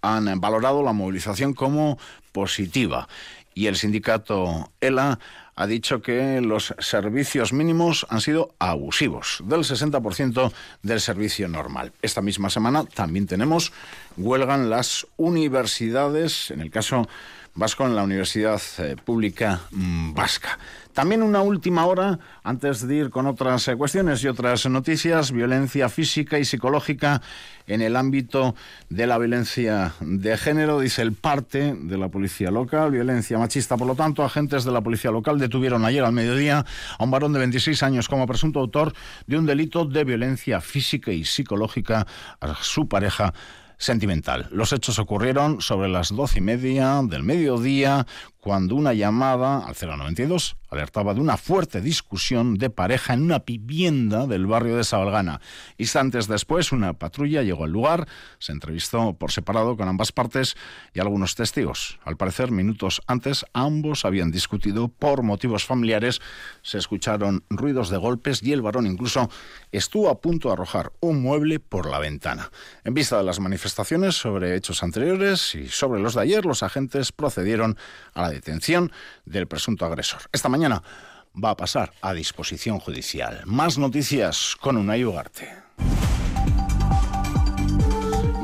han 0.02 0.42
valorado 0.42 0.84
la 0.84 0.92
movilización 0.92 1.54
como 1.54 1.98
positiva 2.34 3.08
y 3.54 3.68
el 3.68 3.78
sindicato 3.78 4.72
ELA 4.82 5.20
ha 5.56 5.68
dicho 5.68 6.02
que 6.02 6.42
los 6.42 6.74
servicios 6.80 7.54
mínimos 7.54 8.06
han 8.10 8.22
sido 8.22 8.54
abusivos, 8.60 9.42
del 9.46 9.62
60% 9.62 10.52
del 10.84 11.00
servicio 11.00 11.48
normal. 11.48 11.94
Esta 12.02 12.22
misma 12.22 12.50
semana 12.50 12.84
también 12.86 13.26
tenemos 13.26 13.72
huelgan 14.18 14.70
las 14.70 15.08
universidades, 15.18 16.52
en 16.52 16.62
el 16.62 16.72
caso 16.72 17.08
vasco 17.56 17.86
en 17.86 17.96
la 17.96 18.04
Universidad 18.04 18.62
eh, 18.80 18.98
Pública 19.04 19.62
mm, 19.72 20.14
Vasca. 20.14 20.60
También 20.96 21.24
una 21.24 21.42
última 21.42 21.86
hora, 21.88 22.20
antes 22.42 22.88
de 22.88 22.96
ir 22.96 23.10
con 23.10 23.28
otras 23.28 23.68
eh, 23.68 23.76
cuestiones 23.76 24.24
y 24.24 24.30
otras 24.30 24.66
noticias, 24.68 25.34
violencia 25.34 25.90
física 25.90 26.40
y 26.40 26.46
psicológica 26.46 27.22
en 27.68 27.82
el 27.82 27.98
ámbito 27.98 28.56
de 28.90 29.06
la 29.06 29.18
violencia 29.18 29.94
de 30.00 30.38
género, 30.38 30.80
dice 30.80 31.02
el 31.02 31.12
parte 31.12 31.76
de 31.78 31.98
la 31.98 32.08
policía 32.08 32.50
local, 32.50 32.92
violencia 32.92 33.38
machista. 33.38 33.76
Por 33.76 33.88
lo 33.88 33.96
tanto, 33.96 34.24
agentes 34.24 34.64
de 34.64 34.72
la 34.72 34.80
policía 34.80 35.12
local 35.12 35.38
detuvieron 35.38 35.84
ayer 35.84 36.06
al 36.06 36.14
mediodía 36.14 36.66
a 36.98 37.04
un 37.04 37.12
varón 37.12 37.34
de 37.34 37.40
26 37.40 37.84
años 37.84 38.08
como 38.08 38.26
presunto 38.26 38.62
autor 38.62 38.94
de 39.28 39.38
un 39.38 39.46
delito 39.46 39.84
de 39.84 40.06
violencia 40.06 40.62
física 40.62 41.12
y 41.12 41.26
psicológica 41.26 42.08
a 42.40 42.56
su 42.62 42.88
pareja 42.88 43.34
sentimental. 43.78 44.48
Los 44.52 44.74
hechos 44.74 45.00
ocurrieron 45.00 45.62
sobre 45.62 45.90
las 45.90 46.16
doce 46.16 46.40
y 46.40 46.42
media 46.42 47.02
del 47.04 47.24
mediodía, 47.24 48.06
cuando 48.46 48.76
una 48.76 48.94
llamada 48.94 49.66
al 49.66 49.74
092 49.74 50.56
alertaba 50.70 51.14
de 51.16 51.22
una 51.22 51.38
fuerte 51.38 51.82
discusión 51.82 52.56
de 52.56 52.70
pareja 52.70 53.14
en 53.14 53.24
una 53.24 53.40
vivienda 53.40 54.28
del 54.28 54.46
barrio 54.46 54.78
de 54.78 54.84
Sabalgana. 54.84 55.42
Instantes 55.78 56.28
después, 56.28 56.72
una 56.72 56.94
patrulla 56.94 57.42
llegó 57.42 57.64
al 57.64 57.72
lugar, 57.72 58.08
se 58.38 58.52
entrevistó 58.52 59.14
por 59.14 59.32
separado 59.32 59.76
con 59.78 59.88
ambas 59.88 60.12
partes 60.12 60.56
y 60.94 61.00
algunos 61.00 61.34
testigos. 61.34 61.98
Al 62.04 62.18
parecer, 62.18 62.52
minutos 62.52 63.02
antes, 63.08 63.46
ambos 63.54 64.06
habían 64.06 64.30
discutido 64.32 64.90
por 64.90 65.24
motivos 65.24 65.66
familiares, 65.66 66.22
se 66.62 66.78
escucharon 66.78 67.44
ruidos 67.50 67.90
de 67.90 67.98
golpes 67.98 68.44
y 68.44 68.52
el 68.52 68.62
varón 68.62 68.86
incluso 68.86 69.30
estuvo 69.72 70.10
a 70.10 70.22
punto 70.22 70.50
de 70.50 70.54
arrojar 70.54 70.92
un 71.00 71.22
mueble 71.22 71.60
por 71.60 71.90
la 71.90 72.00
ventana. 72.00 72.52
En 72.84 72.94
vista 72.94 73.18
de 73.18 73.24
las 73.24 73.40
manifestaciones 73.40 74.16
sobre 74.16 74.56
hechos 74.56 74.84
anteriores 74.84 75.56
y 75.56 75.68
sobre 75.68 76.00
los 76.00 76.14
de 76.14 76.22
ayer, 76.22 76.46
los 76.46 76.62
agentes 76.62 77.12
procedieron 77.12 77.78
a 78.14 78.24
la 78.24 78.35
detención 78.36 78.92
del 79.26 79.48
presunto 79.48 79.86
agresor. 79.86 80.22
Esta 80.32 80.50
mañana 80.50 80.84
va 81.36 81.52
a 81.52 81.58
pasar 81.58 81.94
a 82.02 82.14
disposición 82.14 82.80
judicial. 82.80 83.42
Más 83.46 83.78
noticias 83.78 84.56
con 84.60 84.78
una 84.78 84.96
Ugarte. 84.96 85.66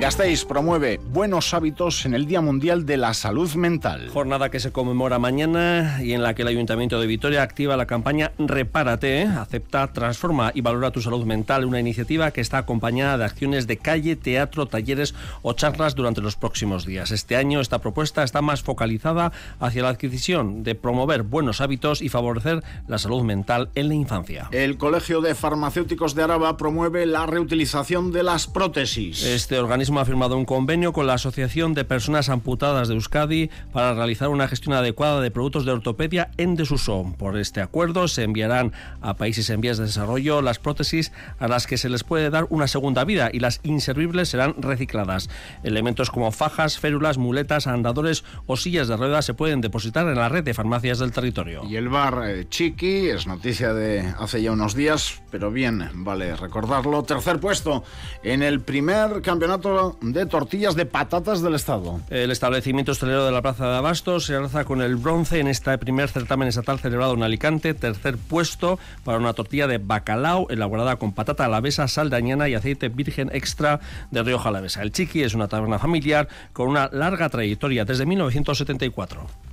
Gasteiz 0.02 0.46
promueve 0.46 1.00
buenos 1.12 1.54
hábitos 1.54 2.08
en 2.08 2.16
el 2.16 2.26
Día 2.26 2.42
Mundial 2.42 2.88
de 2.88 2.98
la 2.98 3.14
Salud 3.14 3.54
Mental. 3.54 4.10
Jornada 4.10 4.50
que 4.50 4.60
se 4.60 4.72
conmemora 4.72 5.20
mañana 5.20 6.00
y 6.02 6.14
en 6.14 6.24
la 6.24 6.34
que 6.34 6.42
el 6.42 6.48
Ayuntamiento 6.48 7.00
de 7.00 7.06
Vitoria 7.06 7.44
activa 7.44 7.78
la 7.78 7.86
campaña 7.86 8.32
Repárate, 8.40 9.26
acepta, 9.26 9.94
transforma 9.94 10.54
y 10.56 10.62
valora 10.62 10.90
tu 10.90 11.02
salud 11.02 11.24
mental, 11.28 11.66
una 11.66 11.80
iniciativa 11.80 12.32
que 12.32 12.42
está 12.42 12.58
acompañada 12.58 13.20
de 13.20 13.26
acciones 13.26 13.68
de 13.68 13.78
calle, 13.78 14.16
teatro, 14.16 14.66
talleres 14.66 15.14
o 15.44 15.54
charlas 15.54 15.94
durante 15.94 16.20
los 16.20 16.36
próximos 16.36 16.84
días. 16.84 17.12
Este 17.12 17.36
año 17.36 17.62
esta 17.62 17.78
propuesta 17.78 18.24
está 18.24 18.42
más 18.42 18.64
focalizada 18.64 19.32
hacia 19.60 19.84
la 19.84 19.90
adquisición 19.90 20.64
de 20.64 20.74
promover 20.74 21.22
buenos 21.22 21.62
hábitos 21.62 22.02
y 22.02 22.10
favorecer 22.10 22.64
la 22.88 22.98
salud 22.98 23.22
mental 23.22 23.70
en 23.76 23.90
la 23.90 23.94
infancia. 23.94 24.50
El 24.50 24.80
Colegio 24.80 25.22
de 25.22 25.36
Farmacéuticos 25.36 26.16
de 26.16 26.24
Araba 26.24 26.58
promueve 26.58 27.06
la 27.06 27.28
reutilización 27.28 28.12
de 28.12 28.24
las 28.24 28.48
prótesis. 28.48 29.24
Este 29.24 29.60
organismo 29.60 29.91
ha 30.00 30.06
firmado 30.06 30.38
un 30.38 30.46
convenio 30.46 30.94
con 30.94 31.08
la 31.08 31.16
Asociación 31.16 31.74
de 31.74 31.84
Personas 31.84 32.30
Amputadas 32.30 32.88
de 32.88 32.94
Euskadi 32.94 33.50
para 33.74 33.94
realizar 33.94 34.30
una 34.30 34.48
gestión 34.48 34.74
adecuada 34.76 35.20
de 35.20 35.32
productos 35.32 35.66
de 35.66 35.72
ortopedia 35.72 36.32
en 36.38 36.56
desuso. 36.56 37.14
Por 37.18 37.38
este 37.38 37.62
acuerdo 37.62 38.08
se 38.08 38.24
enviarán 38.24 38.72
a 39.02 39.16
países 39.16 39.50
en 39.50 39.60
vías 39.60 39.78
de 39.78 39.86
desarrollo 39.86 40.42
las 40.42 40.60
prótesis 40.60 41.12
a 41.40 41.48
las 41.48 41.68
que 41.68 41.78
se 41.78 41.90
les 41.90 42.04
puede 42.04 42.30
dar 42.30 42.48
una 42.50 42.68
segunda 42.68 43.04
vida 43.04 43.30
y 43.34 43.40
las 43.40 43.60
inservibles 43.64 44.30
serán 44.30 44.56
recicladas. 44.60 45.30
Elementos 45.64 46.12
como 46.12 46.32
fajas, 46.32 46.80
férulas, 46.80 47.18
muletas, 47.18 47.68
andadores 47.68 48.24
o 48.46 48.56
sillas 48.56 48.88
de 48.88 48.98
ruedas 48.98 49.26
se 49.26 49.34
pueden 49.34 49.62
depositar 49.62 50.08
en 50.08 50.16
la 50.16 50.30
red 50.30 50.44
de 50.44 50.54
farmacias 50.54 51.00
del 51.00 51.12
territorio. 51.12 51.64
Y 51.68 51.76
el 51.76 51.90
bar 51.90 52.24
eh, 52.26 52.48
Chiqui 52.48 53.10
es 53.10 53.28
noticia 53.28 53.74
de 53.74 54.14
hace 54.20 54.42
ya 54.42 54.52
unos 54.52 54.76
días, 54.76 55.22
pero 55.32 55.52
bien, 55.52 55.90
vale 55.94 56.36
recordarlo. 56.36 57.04
Tercer 57.04 57.40
puesto 57.40 57.84
en 58.24 58.44
el 58.44 58.62
primer 58.62 59.22
campeonato 59.22 59.72
de 60.02 60.26
tortillas 60.26 60.76
de 60.76 60.86
patatas 60.86 61.42
del 61.42 61.56
Estado. 61.56 62.00
El 62.10 62.32
establecimiento 62.32 62.92
hostelero 62.92 63.26
de 63.26 63.32
la 63.32 63.42
Plaza 63.42 63.68
de 63.70 63.78
Abastos 63.78 64.26
se 64.26 64.36
alza 64.36 64.66
con 64.66 64.82
el 64.82 64.96
bronce 64.96 65.40
en 65.40 65.48
este 65.48 65.78
primer 65.78 66.10
certamen 66.10 66.48
estatal 66.48 66.80
celebrado 66.80 67.14
en 67.14 67.24
Alicante. 67.24 67.74
Tercer 67.74 68.18
puesto 68.18 68.80
para 69.04 69.18
una 69.18 69.34
tortilla 69.34 69.68
de 69.68 69.78
bacalao 69.78 70.48
elaborada 70.50 70.98
con 70.98 71.14
patata 71.14 71.46
alavesa, 71.46 71.88
sal 71.88 72.10
dañana 72.10 72.50
y 72.50 72.54
aceite 72.54 72.90
virgen 72.90 73.30
extra 73.34 73.80
de 74.12 74.24
Rioja 74.24 74.50
Alavesa. 74.50 74.82
El 74.82 74.92
Chiqui 74.92 75.24
es 75.24 75.34
una 75.34 75.48
taberna 75.48 75.80
familiar 75.80 76.28
con 76.54 76.68
una 76.68 76.90
larga 76.92 77.30
trayectoria 77.30 77.86
desde 77.86 78.06
1974. 78.06 79.51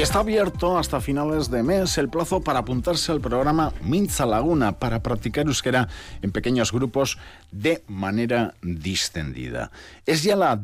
Está 0.00 0.20
abierto 0.20 0.78
hasta 0.78 0.98
finales 1.02 1.50
de 1.50 1.62
mes 1.62 1.98
el 1.98 2.08
plazo 2.08 2.40
para 2.40 2.60
apuntarse 2.60 3.12
al 3.12 3.20
programa 3.20 3.74
Minza 3.82 4.24
Laguna 4.24 4.72
para 4.72 5.02
practicar 5.02 5.46
euskera 5.46 5.88
en 6.22 6.32
pequeños 6.32 6.72
grupos 6.72 7.18
de 7.52 7.84
manera 7.86 8.54
distendida. 8.62 9.70
Es 10.06 10.22
ya 10.22 10.36
la 10.36 10.58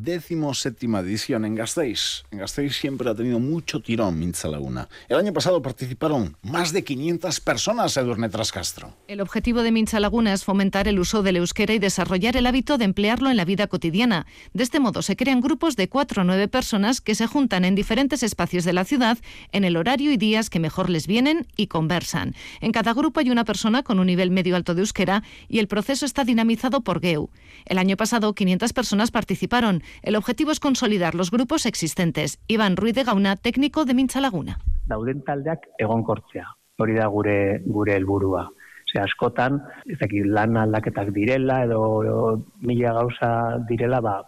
séptima 0.54 1.00
edición 1.00 1.44
en 1.44 1.54
Gasteiz. 1.54 2.24
En 2.30 2.38
Gasteiz 2.38 2.76
siempre 2.76 3.10
ha 3.10 3.14
tenido 3.14 3.38
mucho 3.38 3.80
tirón 3.80 4.18
Minza 4.18 4.48
Laguna. 4.48 4.88
El 5.06 5.18
año 5.18 5.34
pasado 5.34 5.60
participaron 5.60 6.38
más 6.42 6.72
de 6.72 6.82
500 6.82 7.38
personas, 7.40 7.94
Edurne 7.98 8.30
Trascastro. 8.30 8.94
El 9.06 9.20
objetivo 9.20 9.62
de 9.62 9.70
Minza 9.70 10.00
Laguna 10.00 10.32
es 10.32 10.44
fomentar 10.44 10.88
el 10.88 10.98
uso 10.98 11.22
del 11.22 11.36
euskera 11.36 11.74
y 11.74 11.78
desarrollar 11.78 12.38
el 12.38 12.46
hábito 12.46 12.78
de 12.78 12.86
emplearlo 12.86 13.28
en 13.30 13.36
la 13.36 13.44
vida 13.44 13.66
cotidiana. 13.66 14.26
De 14.54 14.62
este 14.62 14.80
modo 14.80 15.02
se 15.02 15.14
crean 15.14 15.42
grupos 15.42 15.76
de 15.76 15.90
4 15.90 16.22
o 16.22 16.24
9 16.24 16.48
personas 16.48 17.02
que 17.02 17.14
se 17.14 17.26
juntan 17.26 17.66
en 17.66 17.74
diferentes 17.74 18.22
espacios 18.22 18.64
de 18.64 18.72
la 18.72 18.84
ciudad 18.84 19.18
en 19.52 19.64
el 19.64 19.76
horario 19.76 20.12
y 20.12 20.16
días 20.16 20.50
que 20.50 20.60
mejor 20.60 20.90
les 20.90 21.06
vienen 21.06 21.46
y 21.56 21.66
conversan. 21.66 22.34
En 22.60 22.72
cada 22.72 22.94
grupo 22.94 23.20
hay 23.20 23.30
una 23.30 23.44
persona 23.44 23.82
con 23.82 23.98
un 23.98 24.06
nivel 24.06 24.30
medio 24.30 24.56
alto 24.56 24.74
de 24.74 24.80
euskera 24.80 25.22
y 25.48 25.58
el 25.58 25.68
proceso 25.68 26.06
está 26.06 26.24
dinamizado 26.24 26.80
por 26.82 27.00
GEU. 27.00 27.30
El 27.64 27.78
año 27.78 27.96
pasado 27.96 28.34
500 28.34 28.72
personas 28.72 29.10
participaron. 29.10 29.82
El 30.02 30.16
objetivo 30.16 30.50
es 30.50 30.60
consolidar 30.60 31.14
los 31.14 31.30
grupos 31.30 31.66
existentes. 31.66 32.38
Iván 32.48 32.76
Ruiz 32.76 32.94
de 32.94 33.04
Gauna, 33.04 33.36
técnico 33.36 33.84
de 33.84 33.94
Mincha 33.94 34.20
Laguna. 34.20 34.58
Dauden 34.86 35.22
taldeak 35.24 35.66
egonkortzea. 35.78 36.46
Hori 36.78 36.94
da 36.94 37.06
gure 37.08 37.62
gure 37.64 37.96
helburua. 37.96 38.50
Ze 38.86 39.00
askotan, 39.02 39.62
ez 39.86 39.98
lan 40.24 40.56
aldaketak 40.56 41.10
direla 41.10 41.64
edo, 41.64 42.04
edo 42.04 42.46
mila 42.60 42.92
gauza 42.92 43.58
direla, 43.68 44.00
ba, 44.00 44.22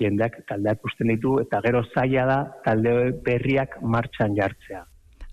jendeak 0.00 0.40
taldeak 0.48 0.84
usten 0.84 1.12
ditu 1.12 1.38
eta 1.42 1.60
gero 1.64 1.84
zaila 1.94 2.26
da 2.26 2.38
talde 2.64 3.12
berriak 3.24 3.78
martxan 3.82 4.34
jartzea. 4.36 4.84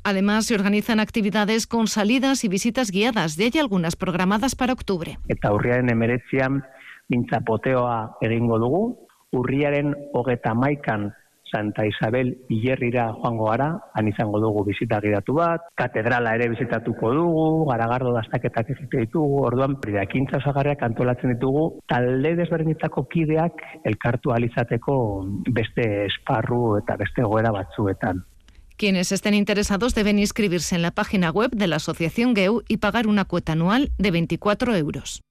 Además, 0.04 0.48
se 0.48 0.56
organizan 0.56 1.00
actividades 1.00 1.68
con 1.68 1.88
salidas 1.88 2.44
y 2.44 2.48
visitas 2.48 2.90
guiadas. 2.90 3.38
De 3.38 3.46
hay 3.46 3.60
algunas 3.60 3.96
programadas 3.96 4.56
para 4.56 4.74
octubre. 4.74 5.20
Eta 5.28 5.54
urriaren 5.54 5.92
emeretzian, 5.92 6.64
mintzapoteoa 7.10 8.18
egingo 8.22 8.58
dugu. 8.58 9.08
Urriaren 9.32 9.94
hogeta 10.14 10.56
maikan 10.56 11.14
Santa 11.52 11.86
Isabel 11.86 12.38
Ilerrira 12.50 13.10
joango 13.14 13.50
gara, 13.50 13.70
han 13.94 14.08
izango 14.08 14.40
dugu 14.40 14.64
bizita 14.70 15.02
gidatu 15.04 15.36
bat, 15.38 15.68
katedrala 15.76 16.36
ere 16.40 16.50
bizitatuko 16.54 17.14
dugu, 17.18 17.46
garagardo 17.70 18.14
daztaketak 18.16 18.74
egite 18.76 19.06
ditugu, 19.06 19.44
orduan 19.52 19.78
priakintza 19.84 20.40
osagarriak 20.40 20.84
antolatzen 20.88 21.36
ditugu, 21.36 21.68
talde 21.92 22.36
desberdinetako 22.40 23.06
kideak 23.12 23.64
elkartu 23.92 24.34
alizateko 24.36 24.98
beste 25.52 25.88
esparru 26.08 26.78
eta 26.80 26.98
beste 27.02 27.28
goera 27.28 27.52
batzuetan. 27.52 28.24
Quienes 28.78 29.12
estén 29.12 29.36
interesados 29.36 29.94
deben 29.94 30.18
inscribirse 30.18 30.76
en 30.76 30.82
la 30.82 30.90
página 30.90 31.30
web 31.30 31.52
de 31.52 31.68
la 31.68 31.76
Asociación 31.76 32.34
GEU 32.36 32.64
y 32.68 32.78
pagar 32.78 33.06
una 33.06 33.26
cuota 33.26 33.52
anual 33.52 33.92
de 34.00 34.10
24 34.10 34.76
euros. 34.76 35.22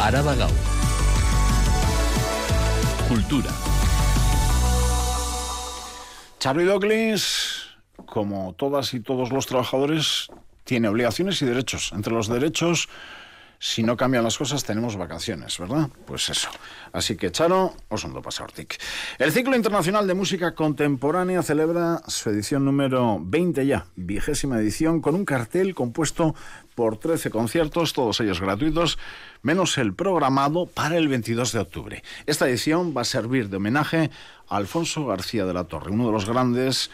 Araba. 0.00 0.34
Cultura. 3.08 3.50
Charlie 6.38 6.64
Douglas, 6.64 7.66
como 8.06 8.52
todas 8.52 8.94
y 8.94 9.00
todos 9.00 9.32
los 9.32 9.46
trabajadores, 9.46 10.28
tiene 10.62 10.88
obligaciones 10.88 11.42
y 11.42 11.46
derechos. 11.46 11.90
Entre 11.92 12.12
los 12.12 12.28
derechos 12.28 12.88
si 13.60 13.82
no 13.82 13.96
cambian 13.96 14.22
las 14.22 14.38
cosas, 14.38 14.62
tenemos 14.62 14.96
vacaciones, 14.96 15.58
¿verdad? 15.58 15.88
Pues 16.06 16.28
eso. 16.28 16.48
Así 16.92 17.16
que, 17.16 17.32
Charo, 17.32 17.74
os 17.88 18.04
ondo 18.04 18.22
pasartik. 18.22 18.78
El 19.18 19.32
Ciclo 19.32 19.56
Internacional 19.56 20.06
de 20.06 20.14
Música 20.14 20.54
Contemporánea 20.54 21.42
celebra 21.42 22.00
su 22.06 22.30
edición 22.30 22.64
número 22.64 23.18
20 23.20 23.66
ya, 23.66 23.86
vigésima 23.96 24.60
edición, 24.60 25.00
con 25.00 25.16
un 25.16 25.24
cartel 25.24 25.74
compuesto 25.74 26.36
por 26.76 26.98
13 26.98 27.30
conciertos, 27.30 27.92
todos 27.92 28.20
ellos 28.20 28.40
gratuitos, 28.40 28.96
menos 29.42 29.78
el 29.78 29.94
programado 29.94 30.66
para 30.66 30.96
el 30.96 31.08
22 31.08 31.52
de 31.52 31.58
octubre. 31.58 32.02
Esta 32.26 32.48
edición 32.48 32.94
va 32.96 33.02
a 33.02 33.04
servir 33.04 33.48
de 33.48 33.56
homenaje 33.56 34.10
a 34.48 34.56
Alfonso 34.56 35.06
García 35.06 35.44
de 35.44 35.54
la 35.54 35.64
Torre, 35.64 35.90
uno 35.90 36.06
de 36.06 36.12
los 36.12 36.26
grandes 36.26 36.90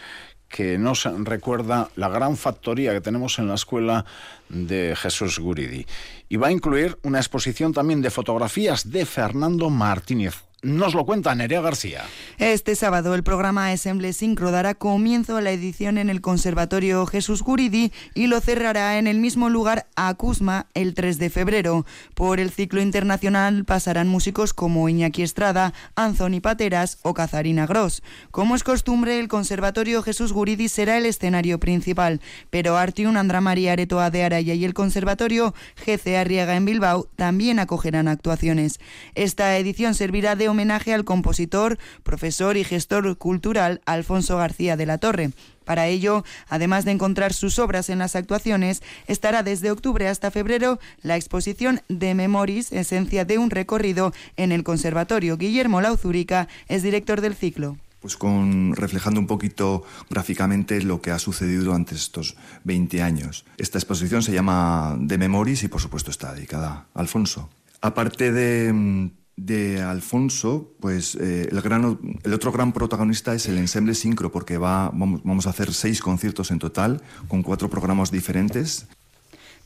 que 0.49 0.79
nos 0.79 1.05
recuerda 1.05 1.91
la 1.97 2.09
gran 2.09 2.37
factoría 2.37 2.93
que 2.93 3.01
tenemos 3.01 3.41
en 3.41 3.49
la 3.49 3.55
escuela 3.55 4.05
de 4.49 4.95
Jesús 4.95 5.41
Guridi. 5.41 5.85
Y 6.29 6.37
va 6.37 6.47
a 6.47 6.53
incluir 6.53 6.97
una 7.03 7.19
exposición 7.19 7.73
también 7.73 8.03
de 8.03 8.11
fotografías 8.11 8.89
de 8.89 9.05
Fernando 9.05 9.69
Martínez, 9.69 10.44
nos 10.65 10.95
lo 10.95 11.05
cuenta 11.05 11.35
Nerea 11.35 11.61
García. 11.61 12.05
Este 12.39 12.75
sábado 12.75 13.15
el 13.15 13.23
programa 13.23 13.71
Ensemble 13.71 14.13
Sincro 14.13 14.51
dará 14.51 14.75
comienzo 14.75 15.37
a 15.37 15.41
la 15.41 15.51
edición 15.51 15.99
en 15.99 16.09
el 16.09 16.21
Conservatorio 16.21 17.07
Jesús 17.07 17.43
Guridi 17.43 17.93
y 18.15 18.27
lo 18.27 18.41
cerrará 18.41 18.99
en 18.99 19.07
el 19.07 19.19
mismo 19.19 19.51
lugar 19.51 19.87
a 19.95 20.13
Cusma 20.15 20.67
el 20.75 20.95
3 20.95 21.19
de 21.19 21.31
febrero. 21.31 21.87
Por 22.15 22.41
el 22.41 22.51
ciclo 22.51 22.81
internacional 22.81 23.65
pasarán 23.65 24.09
músicos 24.09 24.55
como 24.55 24.89
Iñaki 24.89 25.23
Estrada, 25.23 25.75
Anthony 25.97 26.41
Pateras 26.41 26.99
o 27.03 27.13
Cazarina 27.13 27.67
Gross. 27.67 28.03
Como 28.31 28.57
es 28.57 28.65
costumbre, 28.65 29.21
el 29.21 29.29
Conservatorio 29.29 30.03
Jesús 30.03 30.33
Guridi 30.33 30.69
será 30.69 30.97
el 30.97 31.07
escenario 31.07 31.61
principal, 31.61 32.21
pero 32.51 32.79
Artium, 32.79 33.17
Andra 33.17 33.41
María 33.41 33.73
Aretoa 33.73 34.11
de 34.11 34.25
Araya 34.25 34.55
y 34.55 34.65
el 34.65 34.73
Conservatorio 34.73 35.55
GC 35.85 36.17
Arriaga 36.17 36.57
en 36.57 36.65
Bilbao 36.65 37.07
también 37.17 37.59
acogerán 37.59 38.09
actuaciones. 38.09 38.81
Esta 39.15 39.57
edición 39.59 39.95
servirá 39.95 40.37
de 40.37 40.54
homenaje 40.55 40.95
al 40.95 41.05
compositor, 41.05 41.79
profesor 42.03 42.57
y 42.57 42.65
gestor 42.65 43.19
cultural 43.19 43.83
Alfonso 43.85 44.39
García 44.39 44.77
de 44.77 44.87
la 44.87 44.99
Torre. 44.99 45.33
Para 45.65 45.89
ello, 45.89 46.25
además 46.49 46.85
de 46.85 46.93
encontrar 46.93 47.33
sus 47.33 47.59
obras 47.59 47.91
en 47.91 47.99
las 47.99 48.17
actuaciones, 48.17 48.83
estará 49.07 49.43
desde 49.43 49.71
octubre 49.71 50.09
hasta 50.09 50.31
febrero 50.31 50.79
la 51.03 51.17
exposición 51.17 51.81
de 51.89 52.15
Memoris, 52.15 52.73
esencia 52.73 53.25
de 53.25 53.39
un 53.39 53.51
recorrido 53.51 54.13
en 54.37 54.53
el 54.53 54.63
Conservatorio. 54.63 55.37
Guillermo 55.37 55.81
Lauzurica 55.81 56.49
es 56.69 56.83
director 56.83 57.21
del 57.21 57.35
ciclo 57.35 57.77
pues 58.01 58.19
con 58.19 58.77
reflejando 58.77 59.19
un 59.19 59.27
poquito 59.27 59.83
gráficamente 60.11 60.83
lo 60.83 61.01
que 61.01 61.11
ha 61.11 61.19
sucedido 61.19 61.65
durante 61.65 61.95
estos 61.95 62.37
20 62.65 63.01
años. 63.01 63.47
Esta 63.57 63.79
exposición 63.79 64.23
se 64.23 64.35
llama 64.35 64.95
De 65.01 65.17
Memoris 65.17 65.63
y 65.63 65.69
por 65.69 65.81
supuesto 65.81 66.11
está 66.11 66.35
dedicada 66.35 66.87
a 66.93 67.01
Alfonso. 67.01 67.49
Aparte 67.81 68.31
de 68.31 69.11
de 69.37 69.83
Alfonso, 69.83 70.73
pues 70.81 71.17
eh, 71.17 71.49
el, 71.51 71.61
gran, 71.61 71.99
el 72.23 72.33
otro 72.33 72.53
gran 72.53 72.73
protagonista 72.73 73.35
es 73.35 73.49
el 73.49 73.59
ensemble 73.59 73.95
sincro, 73.95 74.31
porque 74.31 74.59
va, 74.59 74.91
vamos, 74.91 75.23
vamos 75.25 75.47
a 75.47 75.51
hacer 75.51 75.73
seis 75.73 76.01
conciertos 76.01 76.51
en 76.51 76.59
total, 76.59 77.03
con 77.29 77.43
cuatro 77.43 77.69
programas 77.69 78.11
diferentes. 78.11 78.87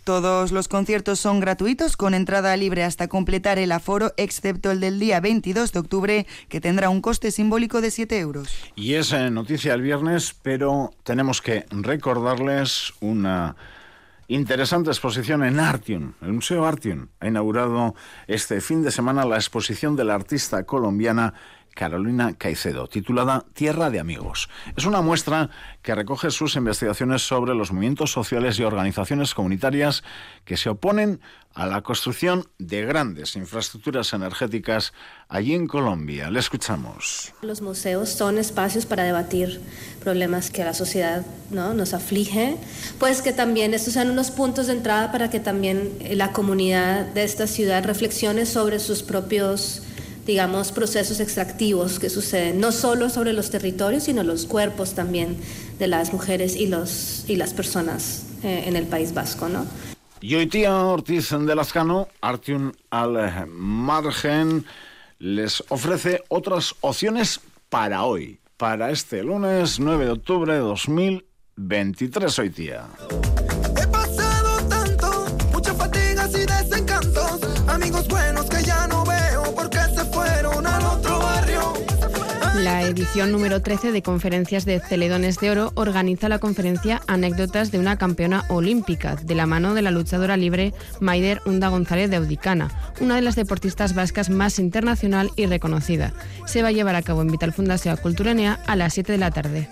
Todos 0.08 0.52
los 0.52 0.68
conciertos 0.68 1.20
son 1.20 1.38
gratuitos 1.38 1.98
con 1.98 2.14
entrada 2.14 2.56
libre 2.56 2.82
hasta 2.82 3.08
completar 3.08 3.58
el 3.58 3.70
aforo, 3.72 4.14
excepto 4.16 4.70
el 4.70 4.80
del 4.80 4.98
día 4.98 5.20
22 5.20 5.70
de 5.70 5.78
octubre, 5.78 6.26
que 6.48 6.62
tendrá 6.62 6.88
un 6.88 7.02
coste 7.02 7.30
simbólico 7.30 7.82
de 7.82 7.90
7 7.90 8.18
euros. 8.18 8.48
Y 8.74 8.94
es 8.94 9.12
eh, 9.12 9.28
noticia 9.28 9.74
el 9.74 9.82
viernes, 9.82 10.34
pero 10.40 10.94
tenemos 11.02 11.42
que 11.42 11.66
recordarles 11.70 12.94
una 13.00 13.54
Interesante 14.30 14.90
exposición 14.90 15.42
en 15.42 15.58
Artium. 15.58 16.12
El 16.20 16.34
Museo 16.34 16.66
Artium 16.66 17.08
ha 17.18 17.28
inaugurado 17.28 17.94
este 18.26 18.60
fin 18.60 18.82
de 18.82 18.90
semana 18.90 19.24
la 19.24 19.36
exposición 19.36 19.96
de 19.96 20.04
la 20.04 20.14
artista 20.14 20.64
colombiana 20.64 21.32
Carolina 21.78 22.34
Caicedo, 22.36 22.88
titulada 22.88 23.44
Tierra 23.54 23.88
de 23.88 24.00
Amigos. 24.00 24.48
Es 24.76 24.84
una 24.84 25.00
muestra 25.00 25.48
que 25.80 25.94
recoge 25.94 26.32
sus 26.32 26.56
investigaciones 26.56 27.22
sobre 27.22 27.54
los 27.54 27.70
movimientos 27.70 28.10
sociales 28.10 28.58
y 28.58 28.64
organizaciones 28.64 29.32
comunitarias 29.32 30.02
que 30.44 30.56
se 30.56 30.70
oponen 30.70 31.20
a 31.54 31.66
la 31.66 31.82
construcción 31.82 32.48
de 32.58 32.84
grandes 32.84 33.36
infraestructuras 33.36 34.12
energéticas 34.12 34.92
allí 35.28 35.54
en 35.54 35.68
Colombia. 35.68 36.32
Le 36.32 36.40
escuchamos. 36.40 37.32
Los 37.42 37.62
museos 37.62 38.08
son 38.08 38.38
espacios 38.38 38.84
para 38.84 39.04
debatir 39.04 39.60
problemas 40.00 40.50
que 40.50 40.62
a 40.62 40.64
la 40.64 40.74
sociedad 40.74 41.24
¿no? 41.52 41.74
nos 41.74 41.94
aflige, 41.94 42.56
pues 42.98 43.22
que 43.22 43.32
también 43.32 43.72
estos 43.72 43.92
sean 43.92 44.10
unos 44.10 44.32
puntos 44.32 44.66
de 44.66 44.72
entrada 44.72 45.12
para 45.12 45.30
que 45.30 45.38
también 45.38 45.96
la 46.10 46.32
comunidad 46.32 47.06
de 47.06 47.22
esta 47.22 47.46
ciudad 47.46 47.84
reflexione 47.84 48.46
sobre 48.46 48.80
sus 48.80 49.04
propios 49.04 49.82
digamos, 50.28 50.72
procesos 50.72 51.20
extractivos 51.20 51.98
que 51.98 52.10
suceden, 52.10 52.60
no 52.60 52.70
solo 52.70 53.08
sobre 53.08 53.32
los 53.32 53.50
territorios, 53.50 54.04
sino 54.04 54.22
los 54.22 54.44
cuerpos 54.44 54.92
también 54.92 55.38
de 55.78 55.88
las 55.88 56.12
mujeres 56.12 56.54
y, 56.54 56.66
los, 56.66 57.24
y 57.28 57.36
las 57.36 57.54
personas 57.54 58.26
eh, 58.42 58.64
en 58.66 58.76
el 58.76 58.86
País 58.86 59.14
Vasco, 59.14 59.48
¿no? 59.48 59.66
tía 60.20 60.76
Ortiz 60.76 61.30
de 61.30 61.54
Lascano, 61.54 62.08
Artium 62.20 62.72
al 62.90 63.46
margen, 63.48 64.66
les 65.18 65.64
ofrece 65.70 66.22
otras 66.28 66.74
opciones 66.82 67.40
para 67.70 68.04
hoy, 68.04 68.38
para 68.58 68.90
este 68.90 69.22
lunes 69.22 69.80
9 69.80 70.04
de 70.04 70.10
octubre 70.10 70.52
de 70.52 70.58
2023, 70.58 72.38
hoy 72.38 72.50
tía. 72.50 72.86
Edición 82.88 83.32
número 83.32 83.60
13 83.60 83.92
de 83.92 84.00
Conferencias 84.02 84.64
de 84.64 84.80
Celedones 84.80 85.38
de 85.40 85.50
Oro 85.50 85.72
organiza 85.74 86.30
la 86.30 86.38
conferencia 86.38 87.02
Anécdotas 87.06 87.70
de 87.70 87.78
una 87.78 87.98
campeona 87.98 88.46
olímpica, 88.48 89.14
de 89.14 89.34
la 89.34 89.44
mano 89.44 89.74
de 89.74 89.82
la 89.82 89.90
luchadora 89.90 90.38
libre 90.38 90.72
Maider 90.98 91.42
Unda 91.44 91.68
González 91.68 92.08
de 92.08 92.16
Audicana, 92.16 92.70
una 93.00 93.16
de 93.16 93.20
las 93.20 93.36
deportistas 93.36 93.94
vascas 93.94 94.30
más 94.30 94.58
internacional 94.58 95.30
y 95.36 95.44
reconocida. 95.44 96.14
Se 96.46 96.62
va 96.62 96.68
a 96.68 96.72
llevar 96.72 96.94
a 96.94 97.02
cabo 97.02 97.20
en 97.20 97.30
Vital 97.30 97.52
Fundación 97.52 97.98
Culturanea 97.98 98.58
a 98.66 98.74
las 98.74 98.94
7 98.94 99.12
de 99.12 99.18
la 99.18 99.32
tarde. 99.32 99.68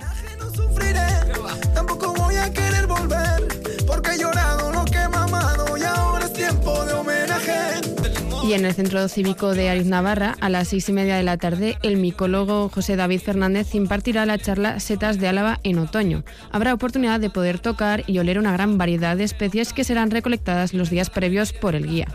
Y 8.46 8.52
en 8.52 8.64
el 8.64 8.74
Centro 8.74 9.08
Cívico 9.08 9.56
de 9.56 9.68
Ariz 9.70 9.86
Navarra, 9.86 10.36
a 10.40 10.48
las 10.48 10.68
seis 10.68 10.88
y 10.88 10.92
media 10.92 11.16
de 11.16 11.24
la 11.24 11.36
tarde, 11.36 11.78
el 11.82 11.96
micólogo 11.96 12.68
José 12.68 12.94
David 12.94 13.20
Fernández 13.20 13.74
impartirá 13.74 14.24
la 14.24 14.38
charla 14.38 14.78
Setas 14.78 15.18
de 15.18 15.26
Álava 15.26 15.58
en 15.64 15.80
otoño. 15.80 16.22
Habrá 16.52 16.72
oportunidad 16.72 17.18
de 17.18 17.28
poder 17.28 17.58
tocar 17.58 18.04
y 18.06 18.20
oler 18.20 18.38
una 18.38 18.52
gran 18.52 18.78
variedad 18.78 19.16
de 19.16 19.24
especies 19.24 19.72
que 19.72 19.82
serán 19.82 20.12
recolectadas 20.12 20.74
los 20.74 20.90
días 20.90 21.10
previos 21.10 21.52
por 21.52 21.74
el 21.74 21.88
guía. 21.88 22.06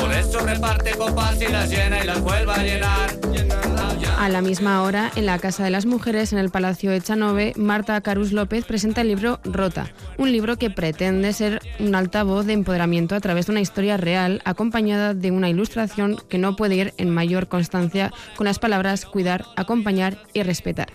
Por 0.00 0.12
eso 0.12 0.40
reparte 0.40 0.90
copas 0.96 1.40
y 1.40 1.52
las 1.52 1.70
llena 1.70 2.02
y 2.02 2.06
las 2.06 2.20
vuelva 2.20 2.56
a 2.56 2.62
llenar. 2.64 3.31
A 4.18 4.28
la 4.28 4.40
misma 4.40 4.82
hora, 4.82 5.10
en 5.16 5.26
la 5.26 5.38
Casa 5.38 5.64
de 5.64 5.70
las 5.70 5.86
Mujeres, 5.86 6.32
en 6.32 6.38
el 6.38 6.50
Palacio 6.50 6.92
Echanove, 6.92 7.54
Marta 7.56 8.00
Carus 8.00 8.32
López 8.32 8.64
presenta 8.64 9.00
el 9.00 9.08
libro 9.08 9.40
Rota, 9.44 9.90
un 10.16 10.30
libro 10.30 10.56
que 10.58 10.70
pretende 10.70 11.32
ser 11.32 11.60
un 11.80 11.94
altavoz 11.94 12.46
de 12.46 12.52
empoderamiento 12.52 13.14
a 13.14 13.20
través 13.20 13.46
de 13.46 13.52
una 13.52 13.60
historia 13.60 13.96
real, 13.96 14.40
acompañada 14.44 15.14
de 15.14 15.30
una 15.30 15.48
ilustración 15.48 16.16
que 16.28 16.38
no 16.38 16.54
puede 16.54 16.76
ir 16.76 16.94
en 16.98 17.10
mayor 17.10 17.48
constancia 17.48 18.12
con 18.36 18.44
las 18.44 18.58
palabras 18.58 19.06
cuidar, 19.06 19.44
acompañar 19.56 20.16
y 20.32 20.42
respetar. 20.42 20.88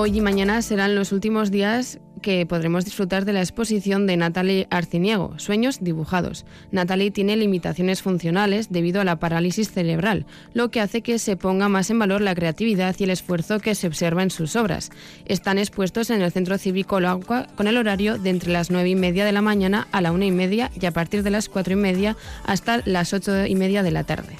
Hoy 0.00 0.16
y 0.16 0.20
mañana 0.20 0.62
serán 0.62 0.94
los 0.94 1.10
últimos 1.10 1.50
días 1.50 1.98
que 2.22 2.46
podremos 2.46 2.84
disfrutar 2.84 3.24
de 3.24 3.32
la 3.32 3.40
exposición 3.40 4.06
de 4.06 4.16
Natalie 4.16 4.68
Arciniego, 4.70 5.36
Sueños 5.40 5.78
dibujados. 5.80 6.46
Natalie 6.70 7.10
tiene 7.10 7.36
limitaciones 7.36 8.00
funcionales 8.00 8.70
debido 8.70 9.00
a 9.00 9.04
la 9.04 9.18
parálisis 9.18 9.72
cerebral, 9.72 10.24
lo 10.54 10.70
que 10.70 10.80
hace 10.80 11.02
que 11.02 11.18
se 11.18 11.36
ponga 11.36 11.68
más 11.68 11.90
en 11.90 11.98
valor 11.98 12.20
la 12.20 12.36
creatividad 12.36 12.94
y 12.96 13.04
el 13.04 13.10
esfuerzo 13.10 13.58
que 13.58 13.74
se 13.74 13.88
observa 13.88 14.22
en 14.22 14.30
sus 14.30 14.54
obras. 14.54 14.90
Están 15.24 15.58
expuestos 15.58 16.10
en 16.10 16.22
el 16.22 16.30
Centro 16.30 16.58
Cívico 16.58 17.00
Lagua 17.00 17.48
con 17.56 17.66
el 17.66 17.76
horario 17.76 18.18
de 18.18 18.30
entre 18.30 18.52
las 18.52 18.70
nueve 18.70 18.90
y 18.90 18.94
media 18.94 19.24
de 19.24 19.32
la 19.32 19.42
mañana 19.42 19.88
a 19.90 20.00
la 20.00 20.12
una 20.12 20.26
y 20.26 20.30
media 20.30 20.70
y 20.80 20.86
a 20.86 20.92
partir 20.92 21.24
de 21.24 21.30
las 21.30 21.48
cuatro 21.48 21.72
y 21.72 21.76
media 21.76 22.16
hasta 22.44 22.82
las 22.84 23.12
ocho 23.12 23.46
y 23.46 23.56
media 23.56 23.82
de 23.82 23.90
la 23.90 24.04
tarde. 24.04 24.36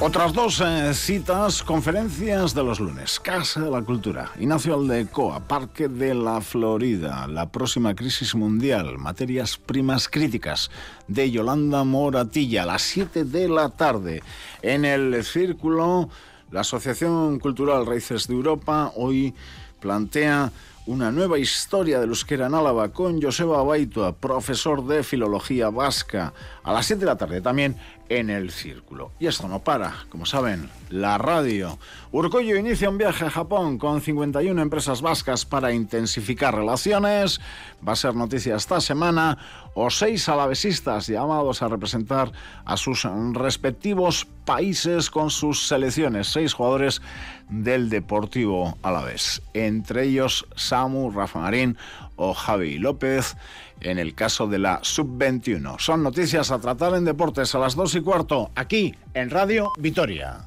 Otras 0.00 0.32
dos 0.32 0.60
eh, 0.60 0.92
citas, 0.92 1.62
conferencias 1.62 2.52
de 2.52 2.64
los 2.64 2.80
lunes. 2.80 3.20
Casa 3.20 3.60
de 3.60 3.70
la 3.70 3.80
Cultura, 3.82 4.32
Ignacio 4.38 4.74
Aldecoa, 4.74 5.38
Parque 5.38 5.86
de 5.86 6.14
la 6.14 6.40
Florida, 6.40 7.28
la 7.28 7.48
próxima 7.48 7.94
crisis 7.94 8.34
mundial, 8.34 8.98
materias 8.98 9.56
primas 9.56 10.08
críticas, 10.08 10.68
de 11.06 11.30
Yolanda 11.30 11.84
Moratilla, 11.84 12.64
a 12.64 12.66
las 12.66 12.82
7 12.82 13.24
de 13.24 13.48
la 13.48 13.68
tarde. 13.70 14.22
En 14.62 14.84
el 14.84 15.24
Círculo, 15.24 16.08
la 16.50 16.62
Asociación 16.62 17.38
Cultural 17.38 17.86
Raíces 17.86 18.26
de 18.26 18.34
Europa 18.34 18.92
hoy 18.96 19.32
plantea 19.80 20.50
una 20.86 21.10
nueva 21.10 21.38
historia 21.38 21.98
del 21.98 22.10
euskera 22.10 22.46
en 22.46 22.54
Álava 22.54 22.90
con 22.90 23.20
Joseba 23.22 23.62
Baitua, 23.62 24.12
profesor 24.12 24.86
de 24.86 25.02
filología 25.02 25.70
vasca, 25.70 26.34
a 26.62 26.72
las 26.72 26.86
7 26.86 27.00
de 27.00 27.06
la 27.06 27.16
tarde 27.16 27.40
también 27.40 27.76
en 28.08 28.30
el 28.30 28.50
Círculo. 28.50 29.12
Y 29.18 29.26
esto 29.26 29.48
no 29.48 29.60
para, 29.60 29.94
como 30.08 30.26
saben, 30.26 30.68
la 30.90 31.18
radio. 31.18 31.78
Urcoyo 32.12 32.56
inicia 32.56 32.88
un 32.88 32.98
viaje 32.98 33.24
a 33.24 33.30
Japón 33.30 33.78
con 33.78 34.00
51 34.00 34.60
empresas 34.60 35.02
vascas 35.02 35.44
para 35.44 35.72
intensificar 35.72 36.54
relaciones. 36.54 37.40
Va 37.86 37.92
a 37.92 37.96
ser 37.96 38.14
noticia 38.14 38.56
esta 38.56 38.80
semana. 38.80 39.38
O 39.74 39.90
seis 39.90 40.28
alavesistas 40.28 41.08
llamados 41.08 41.62
a 41.62 41.68
representar 41.68 42.30
a 42.64 42.76
sus 42.76 43.04
respectivos 43.32 44.26
países 44.44 45.10
con 45.10 45.30
sus 45.30 45.66
selecciones. 45.66 46.28
Seis 46.28 46.52
jugadores 46.52 47.02
del 47.48 47.90
Deportivo 47.90 48.78
Alavés. 48.82 49.42
Entre 49.52 50.04
ellos 50.04 50.46
Samu, 50.54 51.10
Rafa 51.10 51.40
Marín 51.40 51.76
o 52.16 52.34
Javi 52.34 52.78
López 52.78 53.36
en 53.80 53.98
el 53.98 54.14
caso 54.14 54.46
de 54.46 54.58
la 54.58 54.80
Sub-21. 54.82 55.78
Son 55.78 56.02
noticias 56.02 56.50
a 56.50 56.58
tratar 56.58 56.94
en 56.94 57.04
deportes 57.04 57.54
a 57.54 57.58
las 57.58 57.74
2 57.74 57.94
y 57.96 58.00
cuarto, 58.00 58.50
aquí 58.54 58.94
en 59.14 59.30
Radio 59.30 59.72
Vitoria. 59.78 60.40